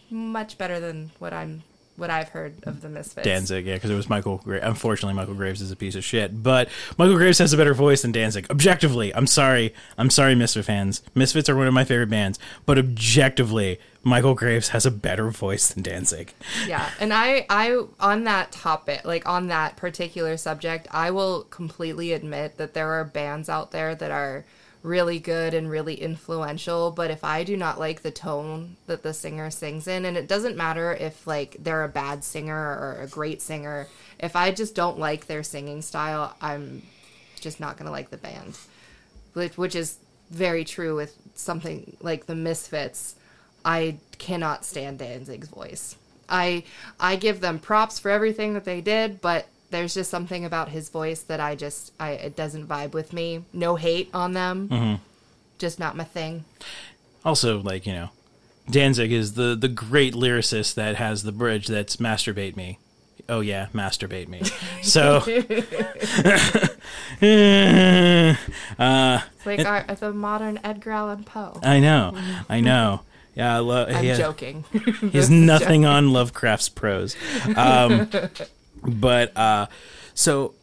much 0.10 0.58
better 0.58 0.80
than 0.80 1.12
what 1.20 1.34
I'm 1.34 1.64
what 1.96 2.10
I've 2.10 2.30
heard 2.30 2.56
of 2.64 2.82
the 2.82 2.90
Misfits. 2.90 3.24
Danzig, 3.26 3.66
yeah, 3.66 3.76
because 3.76 3.90
it 3.92 3.96
was 3.96 4.10
Michael. 4.10 4.38
Gra- 4.40 4.62
Unfortunately, 4.64 5.14
Michael 5.14 5.36
Graves 5.36 5.62
is 5.62 5.72
a 5.72 5.76
piece 5.76 5.96
of 5.96 6.04
shit. 6.04 6.42
But 6.42 6.70
Michael 6.98 7.18
Graves 7.18 7.38
has 7.40 7.54
a 7.54 7.58
better 7.58 7.74
voice 7.74 8.02
than 8.02 8.12
Danzig. 8.12 8.48
Objectively, 8.50 9.14
I'm 9.16 9.28
sorry. 9.28 9.74
I'm 9.98 10.10
sorry, 10.10 10.36
Misfit 10.36 10.66
fans. 10.66 11.02
Misfits 11.14 11.50
are 11.50 11.56
one 11.56 11.68
of 11.68 11.74
my 11.74 11.84
favorite 11.84 12.10
bands, 12.10 12.40
but 12.66 12.78
objectively, 12.80 13.80
Michael 14.04 14.34
Graves 14.34 14.70
has 14.70 14.86
a 14.86 14.92
better 14.92 15.30
voice 15.30 15.70
than 15.74 15.82
Danzig. 15.84 16.34
yeah 16.68 16.90
and 17.00 17.14
i 17.14 17.46
i 17.50 17.82
on 18.02 18.26
that 18.26 18.52
topic 18.52 19.06
like 19.06 19.26
on 19.26 19.48
that 19.48 19.78
particular 19.78 20.36
subject 20.36 20.88
i 20.92 21.10
will 21.10 21.44
completely 21.46 22.12
admit 22.12 22.58
that 22.58 22.74
there 22.74 22.92
are 22.92 23.06
bands 23.06 23.48
out 23.48 23.72
there 23.72 23.96
that 23.96 24.12
are 24.12 24.44
really 24.84 25.18
good 25.18 25.54
and 25.54 25.70
really 25.70 25.96
influential 25.96 26.92
but 26.92 27.10
if 27.10 27.24
i 27.24 27.44
do 27.44 27.56
not 27.56 27.80
like 27.80 28.02
the 28.02 28.12
tone 28.12 28.76
that 28.86 29.02
the 29.02 29.14
singer 29.14 29.50
sings 29.50 29.88
in 29.88 30.04
and 30.06 30.18
it 30.18 30.28
doesn't 30.28 30.58
matter 30.58 30.92
if 30.92 31.26
like 31.26 31.56
they're 31.60 31.86
a 31.86 31.90
bad 31.90 32.24
singer 32.24 32.56
or 32.56 33.00
a 33.02 33.08
great 33.08 33.42
singer 33.42 33.88
if 34.20 34.36
i 34.36 34.52
just 34.52 34.76
don't 34.76 35.00
like 35.00 35.26
their 35.26 35.42
singing 35.42 35.82
style 35.82 36.36
i'm 36.42 36.82
just 37.40 37.60
not 37.60 37.78
going 37.78 37.86
to 37.86 37.92
like 37.92 38.10
the 38.10 38.18
band 38.18 38.58
which, 39.34 39.58
which 39.58 39.76
is 39.76 39.98
very 40.30 40.64
true 40.66 40.96
with 40.96 41.16
something 41.36 41.96
like 42.02 42.26
the 42.26 42.36
misfits 42.36 43.16
I 43.66 43.98
cannot 44.18 44.66
stand 44.66 45.00
Danzig's 45.00 45.48
voice. 45.48 45.96
I 46.28 46.64
I 47.00 47.16
give 47.16 47.42
them 47.42 47.60
props 47.60 48.00
for 48.00 48.10
everything 48.10 48.54
that 48.54 48.66
they 48.66 48.82
did, 48.82 49.22
but 49.22 49.48
there's 49.74 49.94
just 49.94 50.10
something 50.10 50.46
about 50.46 50.70
his 50.70 50.90
voice 50.90 51.22
that 51.24 51.40
I 51.40 51.56
just 51.56 51.92
I 52.00 52.12
it 52.12 52.36
doesn't 52.36 52.68
vibe 52.68 52.94
with 52.94 53.12
me. 53.12 53.44
No 53.52 53.76
hate 53.76 54.10
on 54.14 54.34
them. 54.34 55.02
Just 55.58 55.80
not 55.80 55.98
my 55.98 56.04
thing. 56.06 56.46
Also, 57.26 57.60
like 57.60 57.86
you 57.86 57.94
know, 57.94 58.10
Danzig 58.70 59.12
is 59.12 59.34
the 59.34 59.56
the 59.60 59.68
great 59.68 60.14
lyricist 60.14 60.76
that 60.76 60.96
has 60.96 61.24
the 61.24 61.32
bridge 61.32 61.68
that's 61.68 61.98
"masturbate 61.98 62.56
me." 62.56 62.80
Oh 63.28 63.40
yeah, 63.40 63.68
masturbate 63.74 64.28
me. 64.28 64.42
So, 64.84 65.18
uh, 68.80 69.22
like 69.46 69.66
our, 69.66 69.96
the 69.96 70.12
modern 70.14 70.60
Edgar 70.62 70.92
Allan 70.92 71.24
Poe. 71.24 71.58
I 71.64 71.80
know, 71.80 72.18
I 72.50 72.60
know. 72.60 73.02
Yeah, 73.34 73.56
I 73.56 73.60
love. 73.60 73.88
I'm 73.90 74.04
he, 74.04 74.14
joking. 74.14 74.66
he 75.00 75.18
has 75.18 75.30
nothing 75.30 75.86
on 75.86 76.12
Lovecraft's 76.12 76.68
prose, 76.68 77.16
um, 77.56 78.10
but 78.86 79.36
uh, 79.38 79.68
so 80.14 80.54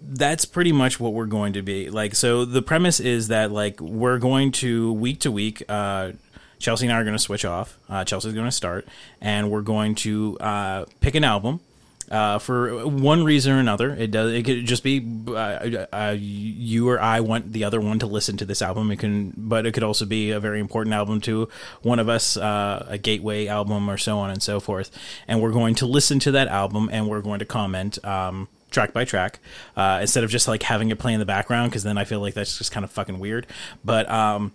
that's 0.00 0.44
pretty 0.44 0.72
much 0.72 0.98
what 0.98 1.12
we're 1.12 1.26
going 1.26 1.52
to 1.52 1.62
be 1.62 1.90
like. 1.90 2.14
So 2.14 2.44
the 2.44 2.62
premise 2.62 3.00
is 3.00 3.28
that 3.28 3.52
like 3.52 3.80
we're 3.80 4.18
going 4.18 4.52
to 4.52 4.92
week 4.92 5.20
to 5.20 5.30
week. 5.30 5.62
Uh, 5.68 6.12
Chelsea 6.58 6.86
and 6.86 6.92
I 6.92 7.00
are 7.00 7.04
going 7.04 7.16
to 7.16 7.22
switch 7.22 7.44
off. 7.44 7.78
Uh, 7.88 8.04
Chelsea's 8.04 8.34
going 8.34 8.46
to 8.46 8.52
start, 8.52 8.88
and 9.20 9.50
we're 9.50 9.62
going 9.62 9.94
to 9.96 10.36
uh, 10.40 10.84
pick 11.00 11.14
an 11.14 11.24
album. 11.24 11.60
Uh, 12.10 12.38
for 12.38 12.86
one 12.86 13.24
reason 13.24 13.52
or 13.52 13.58
another, 13.58 13.90
it 13.90 14.10
does. 14.10 14.32
It 14.32 14.44
could 14.44 14.64
just 14.64 14.82
be 14.82 15.06
uh, 15.28 15.86
uh, 15.92 16.16
you 16.18 16.88
or 16.88 17.00
I 17.00 17.20
want 17.20 17.52
the 17.52 17.64
other 17.64 17.80
one 17.80 17.98
to 17.98 18.06
listen 18.06 18.36
to 18.38 18.44
this 18.44 18.62
album. 18.62 18.90
It 18.90 18.98
can, 18.98 19.34
but 19.36 19.66
it 19.66 19.72
could 19.72 19.82
also 19.82 20.06
be 20.06 20.30
a 20.30 20.40
very 20.40 20.60
important 20.60 20.94
album 20.94 21.20
to 21.22 21.48
one 21.82 21.98
of 21.98 22.08
us, 22.08 22.36
uh, 22.36 22.86
a 22.88 22.98
gateway 22.98 23.46
album, 23.46 23.90
or 23.90 23.98
so 23.98 24.18
on 24.18 24.30
and 24.30 24.42
so 24.42 24.60
forth. 24.60 24.90
And 25.26 25.42
we're 25.42 25.52
going 25.52 25.74
to 25.76 25.86
listen 25.86 26.18
to 26.20 26.32
that 26.32 26.48
album, 26.48 26.88
and 26.92 27.08
we're 27.08 27.22
going 27.22 27.40
to 27.40 27.46
comment. 27.46 28.02
Um, 28.04 28.48
track 28.70 28.92
by 28.92 29.02
track 29.02 29.38
uh, 29.78 29.98
instead 30.02 30.24
of 30.24 30.30
just 30.30 30.46
like 30.46 30.62
having 30.62 30.90
it 30.90 30.98
play 30.98 31.14
in 31.14 31.20
the 31.20 31.24
background 31.24 31.70
because 31.70 31.84
then 31.84 31.96
i 31.96 32.04
feel 32.04 32.20
like 32.20 32.34
that's 32.34 32.58
just 32.58 32.70
kind 32.70 32.84
of 32.84 32.90
fucking 32.90 33.18
weird 33.18 33.46
but 33.82 34.06
um 34.10 34.52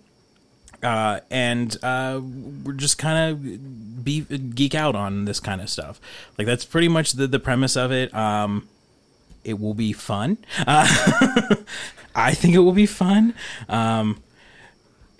uh, 0.84 1.20
and 1.30 1.76
uh, 1.82 2.20
we're 2.64 2.74
just 2.74 2.98
kind 2.98 3.32
of 3.32 4.04
be 4.04 4.20
geek 4.20 4.74
out 4.74 4.94
on 4.94 5.24
this 5.24 5.40
kind 5.40 5.60
of 5.60 5.70
stuff. 5.70 6.00
Like 6.38 6.46
that's 6.46 6.64
pretty 6.64 6.88
much 6.88 7.12
the 7.12 7.26
the 7.26 7.40
premise 7.40 7.76
of 7.76 7.90
it. 7.90 8.14
Um, 8.14 8.68
it 9.42 9.58
will 9.58 9.74
be 9.74 9.92
fun. 9.92 10.38
Uh, 10.66 10.86
I 12.14 12.32
think 12.32 12.54
it 12.54 12.60
will 12.60 12.72
be 12.72 12.86
fun. 12.86 13.34
Um, 13.68 14.22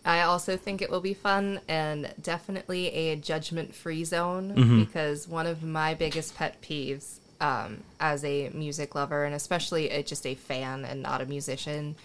I 0.04 0.20
also 0.20 0.56
think 0.56 0.82
it 0.82 0.90
will 0.90 1.00
be 1.00 1.14
fun 1.14 1.60
and 1.66 2.12
definitely 2.20 2.88
a 2.88 3.16
judgment 3.16 3.74
free 3.74 4.04
zone 4.04 4.84
because 4.84 5.26
one 5.26 5.46
of 5.46 5.62
my 5.62 5.94
biggest 5.94 6.36
pet 6.36 6.60
peeves 6.60 7.20
um, 7.40 7.82
as 8.00 8.22
a 8.22 8.50
music 8.50 8.94
lover 8.94 9.24
and 9.24 9.34
especially 9.34 9.88
a, 9.90 10.02
just 10.02 10.26
a 10.26 10.34
fan 10.34 10.84
and 10.84 11.02
not 11.02 11.22
a 11.22 11.26
musician 11.26 11.96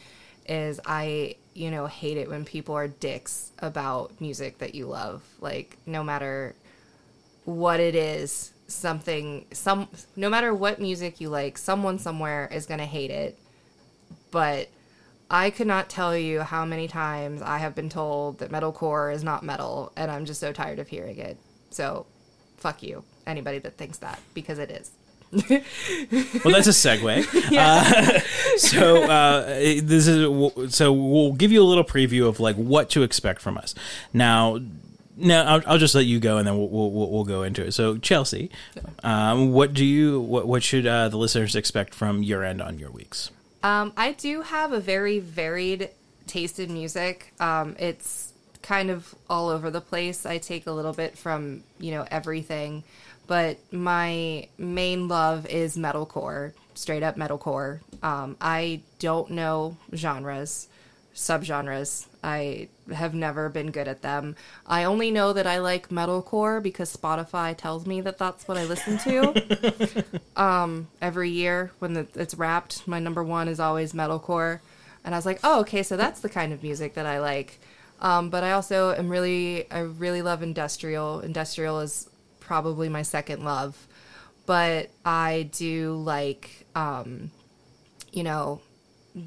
is 0.47 0.79
I, 0.85 1.35
you 1.59 1.69
know, 1.69 1.87
hate 1.87 2.17
it 2.17 2.29
when 2.29 2.45
people 2.45 2.73
are 2.73 2.87
dicks 2.87 3.51
about 3.59 4.19
music 4.21 4.59
that 4.59 4.73
you 4.73 4.85
love. 4.87 5.21
Like, 5.41 5.77
no 5.85 6.03
matter 6.03 6.55
what 7.43 7.81
it 7.81 7.95
is, 7.95 8.53
something, 8.67 9.45
some, 9.51 9.89
no 10.15 10.29
matter 10.29 10.53
what 10.53 10.79
music 10.79 11.19
you 11.19 11.27
like, 11.29 11.57
someone 11.57 11.99
somewhere 11.99 12.49
is 12.51 12.65
going 12.65 12.79
to 12.79 12.85
hate 12.85 13.11
it. 13.11 13.37
But 14.31 14.69
I 15.29 15.49
could 15.49 15.67
not 15.67 15.89
tell 15.89 16.15
you 16.15 16.41
how 16.41 16.63
many 16.63 16.87
times 16.87 17.41
I 17.41 17.57
have 17.57 17.75
been 17.75 17.89
told 17.89 18.39
that 18.39 18.51
metalcore 18.51 19.13
is 19.13 19.23
not 19.23 19.43
metal, 19.43 19.91
and 19.97 20.09
I'm 20.09 20.23
just 20.23 20.39
so 20.39 20.53
tired 20.53 20.79
of 20.79 20.87
hearing 20.87 21.17
it. 21.17 21.37
So, 21.71 22.05
fuck 22.55 22.81
you, 22.81 23.03
anybody 23.27 23.59
that 23.59 23.77
thinks 23.77 23.97
that, 23.97 24.19
because 24.33 24.59
it 24.59 24.71
is. 24.71 24.91
well, 25.31 26.53
that's 26.53 26.67
a 26.67 26.71
segue. 26.71 27.25
uh, 27.57 28.19
so 28.57 29.03
uh, 29.03 29.45
this 29.45 30.07
is 30.07 30.73
so 30.73 30.91
we'll 30.91 31.33
give 31.33 31.51
you 31.51 31.61
a 31.61 31.65
little 31.65 31.83
preview 31.83 32.27
of 32.27 32.39
like 32.39 32.55
what 32.55 32.89
to 32.91 33.03
expect 33.03 33.41
from 33.41 33.57
us. 33.57 33.75
Now, 34.11 34.59
now 35.15 35.45
I'll, 35.45 35.61
I'll 35.67 35.77
just 35.77 35.93
let 35.93 36.05
you 36.05 36.19
go, 36.19 36.37
and 36.37 36.47
then 36.47 36.57
we'll 36.57 36.69
we'll, 36.69 37.11
we'll 37.11 37.25
go 37.25 37.43
into 37.43 37.63
it. 37.63 37.73
So 37.73 37.97
Chelsea, 37.97 38.49
um, 39.03 39.51
what 39.51 39.73
do 39.73 39.85
you 39.85 40.19
what 40.19 40.47
what 40.47 40.63
should 40.63 40.87
uh, 40.87 41.09
the 41.09 41.17
listeners 41.17 41.55
expect 41.55 41.93
from 41.93 42.23
your 42.23 42.43
end 42.43 42.61
on 42.61 42.79
your 42.79 42.89
weeks? 42.89 43.29
Um, 43.61 43.93
I 43.95 44.13
do 44.13 44.41
have 44.41 44.71
a 44.71 44.79
very 44.79 45.19
varied 45.19 45.89
taste 46.25 46.59
in 46.59 46.73
music. 46.73 47.33
Um, 47.39 47.75
it's 47.77 48.28
kind 48.61 48.89
of 48.89 49.15
all 49.29 49.49
over 49.49 49.71
the 49.71 49.81
place. 49.81 50.25
I 50.25 50.37
take 50.37 50.67
a 50.67 50.71
little 50.71 50.93
bit 50.93 51.17
from 51.17 51.63
you 51.79 51.91
know 51.91 52.05
everything, 52.09 52.83
but 53.27 53.57
my 53.71 54.47
main 54.57 55.07
love 55.07 55.45
is 55.47 55.77
metalcore, 55.77 56.53
straight 56.73 57.03
up 57.03 57.15
metalcore. 57.15 57.79
Um, 58.03 58.37
I 58.41 58.81
don't 58.99 59.31
know 59.31 59.77
genres, 59.93 60.67
subgenres. 61.15 62.07
I 62.23 62.67
have 62.93 63.13
never 63.13 63.49
been 63.49 63.71
good 63.71 63.87
at 63.87 64.01
them. 64.01 64.35
I 64.65 64.83
only 64.83 65.11
know 65.11 65.31
that 65.33 65.47
I 65.47 65.59
like 65.59 65.89
metalcore 65.89 66.61
because 66.61 66.95
Spotify 66.95 67.55
tells 67.55 67.85
me 67.85 68.01
that 68.01 68.17
that's 68.17 68.47
what 68.47 68.57
I 68.57 68.65
listen 68.65 68.97
to. 68.99 70.03
um, 70.35 70.87
every 71.01 71.29
year 71.29 71.71
when 71.79 71.93
the, 71.93 72.07
it's 72.15 72.35
wrapped, 72.35 72.87
my 72.87 72.99
number 72.99 73.23
one 73.23 73.47
is 73.47 73.59
always 73.59 73.93
metalcore, 73.93 74.59
and 75.05 75.15
I 75.15 75.17
was 75.17 75.25
like, 75.25 75.39
oh, 75.43 75.61
okay, 75.61 75.83
so 75.83 75.95
that's 75.95 76.19
the 76.19 76.29
kind 76.29 76.51
of 76.51 76.61
music 76.61 76.93
that 76.95 77.05
I 77.05 77.19
like. 77.19 77.59
Um, 78.01 78.29
but 78.29 78.43
I 78.43 78.53
also 78.53 78.93
am 78.93 79.09
really, 79.09 79.69
I 79.71 79.79
really 79.79 80.21
love 80.21 80.41
industrial. 80.41 81.19
Industrial 81.19 81.79
is 81.79 82.09
probably 82.39 82.89
my 82.89 83.01
second 83.01 83.43
love, 83.43 83.87
but 84.45 84.89
I 85.05 85.49
do 85.51 85.95
like, 85.95 86.65
um, 86.75 87.31
you 88.11 88.23
know, 88.23 88.61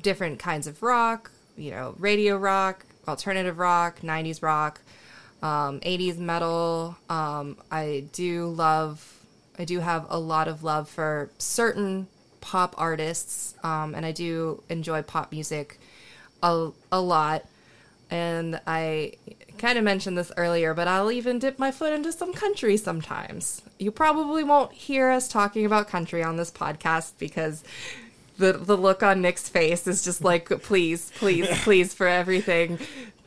different 0.02 0.38
kinds 0.38 0.67
of 0.67 0.83
rock. 0.83 1.31
You 1.57 1.71
know, 1.71 1.95
radio 1.99 2.38
rock, 2.38 2.87
alternative 3.07 3.59
rock, 3.59 4.00
'90s 4.00 4.43
rock, 4.43 4.81
um, 5.43 5.81
'80s 5.81 6.17
metal. 6.17 6.97
Um, 7.11 7.59
I 7.71 8.05
do 8.12 8.49
love. 8.49 9.26
I 9.59 9.67
do 9.67 9.81
have 9.81 10.07
a 10.09 10.19
lot 10.19 10.49
of 10.49 10.64
love 10.64 10.88
for 10.88 11.31
certain 11.37 12.09
pop 12.41 12.75
artists, 12.79 13.55
um, 13.62 13.95
and 13.95 14.07
I 14.07 14.12
do 14.12 14.62
enjoy 14.71 15.02
pop 15.02 15.31
music 15.31 15.79
a, 16.43 16.71
a 16.91 17.00
lot. 17.00 17.45
And 18.12 18.61
I 18.66 19.14
kind 19.57 19.78
of 19.78 19.85
mentioned 19.85 20.19
this 20.19 20.31
earlier, 20.37 20.75
but 20.75 20.87
I'll 20.87 21.11
even 21.11 21.38
dip 21.38 21.59
my 21.59 21.71
foot 21.71 21.95
into 21.95 22.12
some 22.12 22.35
country 22.35 22.76
sometimes. 22.76 23.62
You 23.78 23.90
probably 23.90 24.45
won't 24.45 24.71
hear 24.71 25.09
us 25.09 25.28
talking 25.28 25.64
about 25.64 25.88
country 25.88 26.23
on 26.23 26.37
this 26.37 26.50
podcast 26.50 27.14
because 27.19 27.64
the 28.37 28.52
the 28.52 28.76
look 28.76 29.02
on 29.02 29.23
Nick's 29.23 29.49
face 29.49 29.87
is 29.87 30.04
just 30.04 30.23
like, 30.23 30.50
please, 30.62 31.11
please, 31.14 31.49
please, 31.62 31.95
for 31.95 32.07
everything, 32.07 32.78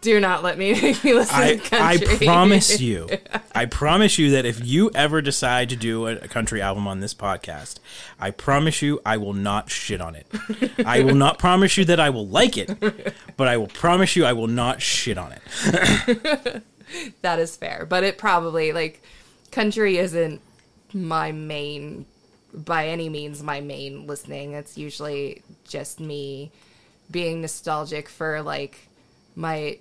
do 0.06 0.20
not 0.20 0.44
let 0.44 0.58
me 0.58 0.72
make 0.82 1.04
me 1.04 1.14
listen 1.14 1.36
I, 1.36 1.56
to 1.56 1.70
country. 1.70 2.16
I 2.16 2.26
promise 2.26 2.80
you, 2.80 3.10
I 3.54 3.66
promise 3.66 4.18
you 4.18 4.32
that 4.32 4.46
if 4.46 4.66
you 4.66 4.92
ever 4.96 5.22
decide 5.22 5.70
to 5.70 5.76
do 5.76 6.08
a, 6.08 6.14
a 6.14 6.28
country 6.28 6.62
album 6.62 6.88
on 6.88 7.02
this 7.02 7.14
podcast, 7.14 7.80
I 8.20 8.32
promise 8.32 8.82
you 8.82 9.02
I 9.06 9.18
will 9.18 9.34
not 9.34 9.70
shit 9.70 10.00
on 10.00 10.16
it. 10.16 10.28
I 10.86 11.02
will 11.02 11.16
not 11.16 11.40
promise 11.40 11.76
you 11.76 11.84
that 11.86 12.00
I 12.00 12.10
will 12.12 12.28
like 12.28 12.58
it, 12.58 12.80
but 13.36 13.48
I 13.50 13.58
will 13.58 13.68
promise 13.68 14.16
you 14.16 14.24
I 14.24 14.34
will 14.34 14.48
not 14.48 14.82
shit 14.82 15.18
on 15.18 15.34
it. 15.34 16.64
that 17.22 17.40
is 17.40 17.58
fair, 17.58 17.86
but 17.90 18.04
it 18.04 18.18
probably 18.18 18.72
like 18.72 19.04
country 19.52 19.98
isn't 19.98 20.40
my 20.94 21.32
main 21.32 22.06
by 22.54 22.88
any 22.88 23.10
means 23.10 23.44
my 23.44 23.60
main 23.60 24.08
listening. 24.08 24.54
It's 24.54 24.78
usually 24.78 25.42
just 25.68 26.00
me 26.00 26.52
being 27.12 27.42
nostalgic 27.42 28.08
for 28.08 28.42
like 28.42 28.88
my 29.36 29.80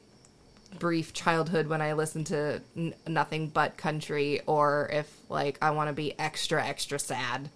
brief 0.78 1.12
childhood 1.12 1.66
when 1.68 1.80
I 1.82 1.92
listen 1.92 2.24
to 2.24 2.60
n- 2.76 2.94
nothing 3.06 3.48
but 3.48 3.76
country, 3.76 4.40
or 4.46 4.88
if 4.92 5.14
like 5.28 5.58
I 5.62 5.70
want 5.70 5.88
to 5.88 5.92
be 5.94 6.18
extra 6.18 6.64
extra 6.64 6.98
sad, 6.98 7.48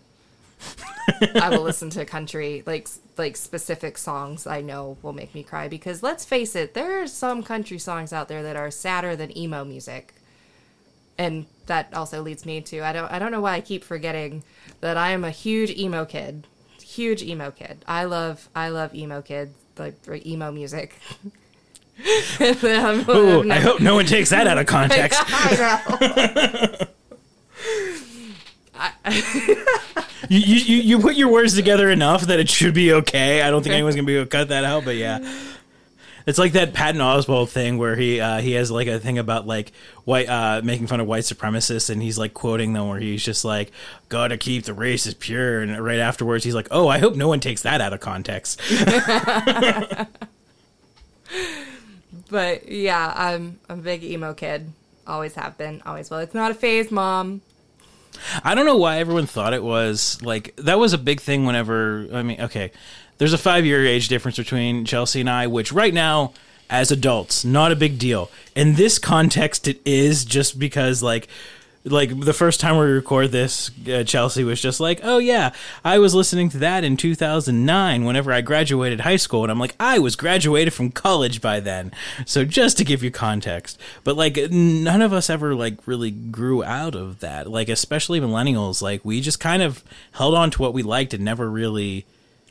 I 1.35 1.49
will 1.51 1.63
listen 1.71 1.91
to 1.91 2.05
country 2.05 2.63
like 2.67 2.89
like 3.17 3.37
specific 3.37 3.99
songs 3.99 4.47
I 4.47 4.61
know 4.61 4.97
will 5.03 5.13
make 5.13 5.35
me 5.35 5.43
cry. 5.43 5.69
Because 5.69 6.03
let's 6.03 6.25
face 6.25 6.55
it, 6.57 6.75
there 6.75 7.03
are 7.03 7.07
some 7.07 7.43
country 7.43 7.79
songs 7.79 8.13
out 8.13 8.29
there 8.29 8.43
that 8.43 8.57
are 8.57 8.71
sadder 8.71 9.17
than 9.17 9.37
emo 9.37 9.65
music. 9.65 10.15
and 11.17 11.47
that 11.67 11.93
also 11.95 12.23
leads 12.23 12.47
me 12.47 12.61
to 12.63 12.81
I 12.81 12.93
don't 12.93 13.11
I 13.13 13.19
don't 13.19 13.33
know 13.33 13.41
why 13.41 13.55
I 13.55 13.61
keep 13.61 13.85
forgetting 13.85 14.43
that 14.81 14.97
I 14.97 15.11
am 15.11 15.25
a 15.25 15.31
huge 15.31 15.71
emo 15.71 16.05
kid, 16.05 16.47
huge 16.81 17.23
emo 17.23 17.51
kid. 17.51 17.85
I 17.87 18.05
love 18.05 18.49
I 18.55 18.69
love 18.69 18.95
emo 18.95 19.21
kids 19.23 19.53
like 19.77 19.97
emo 20.27 20.51
music. 20.53 20.95
And 22.41 22.57
then 22.57 22.85
I'm- 22.87 23.05
Ooh, 23.11 23.41
I'm 23.41 23.51
I 23.51 23.59
hope 23.61 23.81
no 23.81 23.95
one 23.95 24.07
takes 24.07 24.31
that 24.31 24.47
out 24.47 24.59
of 24.59 24.67
context. 24.77 25.21
I 25.27 26.79
know. 26.81 26.87
you, 30.29 30.39
you 30.39 30.57
you 30.57 30.77
you 30.83 30.99
put 31.01 31.17
your 31.17 31.29
words 31.29 31.55
together 31.55 31.91
enough 31.91 32.23
that 32.23 32.39
it 32.39 32.49
should 32.49 32.75
be 32.75 32.93
okay. 32.93 33.43
I 33.43 33.51
don't 33.51 33.63
think 33.63 33.73
anyone's 33.75 33.97
gonna 33.97 34.07
be 34.07 34.15
able 34.17 34.27
to 34.27 34.31
cut 34.31 34.49
that 34.49 34.65
out, 34.65 34.85
but 34.85 34.95
yeah. 34.97 35.19
It's 36.27 36.39
like 36.39 36.53
that 36.53 36.75
Patton 36.75 37.01
Oswalt 37.01 37.49
thing 37.49 37.79
where 37.79 37.97
he 37.97 38.21
uh, 38.21 38.39
he 38.41 38.53
has 38.53 38.71
like 38.71 38.87
a 38.87 39.01
thing 39.01 39.17
about 39.19 39.47
like 39.47 39.73
white 40.05 40.29
uh, 40.29 40.61
making 40.63 40.87
fun 40.87 41.01
of 41.01 41.07
white 41.09 41.23
supremacists 41.25 41.89
and 41.91 42.03
he's 42.03 42.19
like 42.19 42.35
quoting 42.35 42.75
them 42.75 42.87
where 42.89 43.01
he's 43.01 43.25
just 43.25 43.45
like 43.47 43.73
gotta 44.11 44.37
keep 44.37 44.65
the 44.65 44.75
races 44.75 45.15
pure 45.15 45.61
and 45.63 45.83
right 45.83 45.99
afterwards 45.99 46.45
he's 46.45 46.55
like 46.55 46.69
oh 46.71 46.87
I 46.87 46.99
hope 46.99 47.17
no 47.17 47.27
one 47.29 47.41
takes 47.41 47.63
that 47.63 47.81
out 47.81 47.93
of 47.95 48.01
context. 48.01 48.61
But 52.31 52.69
yeah, 52.69 53.13
I'm 53.15 53.59
I'm 53.69 53.81
a 53.81 53.83
big 53.83 54.05
emo 54.05 54.35
kid. 54.35 54.73
Always 55.07 55.35
have 55.37 55.57
been, 55.57 55.83
always 55.87 56.11
will. 56.11 56.19
It's 56.19 56.35
not 56.35 56.51
a 56.51 56.55
phase, 56.55 56.91
mom. 56.91 57.41
I 58.45 58.55
don't 58.55 58.67
know 58.67 58.77
why 58.77 58.99
everyone 58.99 59.27
thought 59.27 59.55
it 59.55 59.63
was 59.63 60.21
like 60.23 60.55
that 60.57 60.79
was 60.79 60.93
a 60.93 60.99
big 60.99 61.21
thing 61.21 61.45
whenever 61.45 62.09
I 62.13 62.23
mean 62.23 62.41
okay 62.41 62.73
there's 63.19 63.33
a 63.33 63.39
5 63.39 63.67
year 63.67 63.87
age 63.87 64.09
difference 64.09 64.37
between 64.37 64.85
Chelsea 64.85 65.21
and 65.21 65.31
I 65.31 65.47
which 65.47 65.73
right 65.73 65.95
now 65.95 66.33
as 66.71 66.91
adults 66.91 67.45
not 67.45 67.71
a 67.71 67.77
big 67.77 67.99
deal 67.99 68.31
in 68.57 68.75
this 68.75 68.99
context 68.99 69.69
it 69.69 69.81
is 69.85 70.25
just 70.25 70.59
because 70.59 71.03
like 71.03 71.29
like 71.85 72.21
the 72.21 72.33
first 72.35 72.61
time 72.61 72.77
we 72.77 72.85
record 72.87 73.31
this 73.31 73.71
uh, 73.89 74.03
Chelsea 74.05 74.45
was 74.45 74.61
just 74.61 74.81
like 74.81 75.01
oh 75.05 75.19
yeah 75.19 75.53
I 75.85 75.99
was 75.99 76.15
listening 76.15 76.49
to 76.51 76.59
that 76.59 76.85
in 76.85 76.97
2009 76.97 78.05
whenever 78.05 78.33
I 78.33 78.41
graduated 78.41 79.01
high 79.01 79.17
school 79.17 79.43
and 79.45 79.51
I'm 79.51 79.59
like 79.61 79.75
I 79.81 79.99
was 79.99 80.17
graduated 80.17 80.75
from 80.75 80.91
college 80.91 81.41
by 81.41 81.61
then. 81.61 81.93
So 82.27 82.45
just 82.45 82.77
to 82.79 82.85
give 82.85 83.03
you 83.03 83.11
context 83.11 83.79
but 84.05 84.17
like 84.17 84.37
none 84.51 85.01
of 85.03 85.13
us 85.13 85.31
ever 85.31 85.55
like 85.55 85.79
really 85.87 86.11
grew 86.11 86.63
out 86.65 86.95
of 86.95 87.21
that. 87.21 87.49
Like 87.51 87.69
especially 87.69 88.21
millennials 88.21 88.83
like 88.83 89.05
we 89.05 89.21
just 89.21 89.41
kind 89.41 89.63
of 89.63 89.83
held 90.13 90.35
on 90.35 90.51
to 90.51 90.61
what 90.63 90.75
we 90.75 90.83
liked 90.83 91.15
and 91.15 91.25
never 91.25 91.49
really 91.49 92.05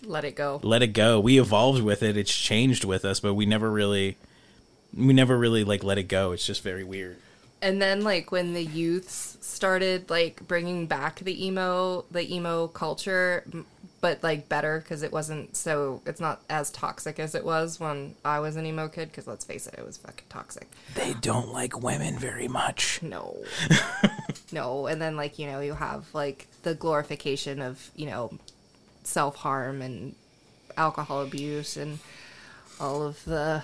Let 0.03 0.23
it 0.25 0.35
go. 0.35 0.61
let 0.63 0.81
it 0.81 0.93
go. 0.93 1.19
We 1.19 1.39
evolved 1.39 1.83
with 1.83 2.01
it. 2.01 2.17
It's 2.17 2.33
changed 2.35 2.85
with 2.85 3.03
us 3.05 3.19
but 3.19 3.33
we 3.33 3.45
never 3.45 3.69
really 3.69 4.15
we 4.95 5.13
never 5.13 5.37
really 5.37 5.63
like 5.63 5.83
let 5.83 5.97
it 5.97 6.07
go. 6.07 6.31
It's 6.31 6.45
just 6.45 6.63
very 6.63 6.83
weird 6.85 7.17
And 7.61 7.81
then 7.81 8.01
like 8.01 8.31
when 8.31 8.53
the 8.53 8.63
youths 8.63 9.37
started 9.41 10.09
like 10.09 10.47
bringing 10.47 10.85
back 10.85 11.19
the 11.19 11.45
emo 11.45 12.05
the 12.11 12.33
emo 12.33 12.67
culture 12.67 13.43
but 13.99 14.21
like 14.21 14.47
better 14.47 14.79
because 14.79 15.01
it 15.01 15.11
wasn't 15.11 15.55
so 15.55 16.01
it's 16.05 16.19
not 16.19 16.41
as 16.49 16.69
toxic 16.69 17.19
as 17.19 17.33
it 17.33 17.43
was 17.43 17.79
when 17.79 18.13
I 18.23 18.39
was 18.39 18.55
an 18.55 18.65
emo 18.65 18.87
kid 18.87 19.09
because 19.09 19.25
let's 19.25 19.43
face 19.43 19.65
it 19.65 19.73
it 19.75 19.83
was 19.85 19.97
fucking 19.97 20.27
toxic. 20.29 20.67
they 20.93 21.13
don't 21.15 21.51
like 21.51 21.81
women 21.81 22.19
very 22.19 22.47
much 22.47 23.01
No. 23.01 23.37
no, 24.51 24.87
and 24.87 25.01
then 25.01 25.15
like, 25.15 25.39
you 25.39 25.47
know, 25.47 25.59
you 25.59 25.73
have 25.73 26.13
like 26.13 26.47
the 26.63 26.75
glorification 26.75 27.61
of, 27.61 27.91
you 27.95 28.05
know, 28.05 28.37
self-harm 29.03 29.81
and 29.81 30.15
alcohol 30.75 31.23
abuse 31.23 31.77
and 31.77 31.99
all 32.79 33.03
of 33.03 33.23
the 33.25 33.63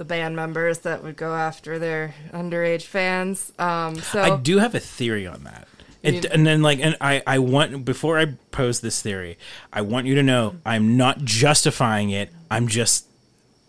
the 0.00 0.04
band 0.06 0.34
members 0.34 0.78
that 0.78 1.04
would 1.04 1.14
go 1.14 1.34
after 1.34 1.78
their 1.78 2.14
underage 2.32 2.84
fans. 2.84 3.52
Um 3.58 3.96
so 3.96 4.22
I 4.22 4.38
do 4.38 4.56
have 4.56 4.74
a 4.74 4.80
theory 4.80 5.26
on 5.26 5.44
that. 5.44 5.68
It, 6.02 6.24
and 6.24 6.46
then 6.46 6.62
like 6.62 6.80
and 6.80 6.96
I, 7.02 7.22
I 7.26 7.38
want 7.38 7.84
before 7.84 8.18
I 8.18 8.24
pose 8.50 8.80
this 8.80 9.02
theory, 9.02 9.36
I 9.70 9.82
want 9.82 10.06
you 10.06 10.14
to 10.14 10.22
know 10.22 10.56
I'm 10.64 10.96
not 10.96 11.18
justifying 11.18 12.08
it. 12.08 12.30
I'm 12.50 12.66
just 12.66 13.04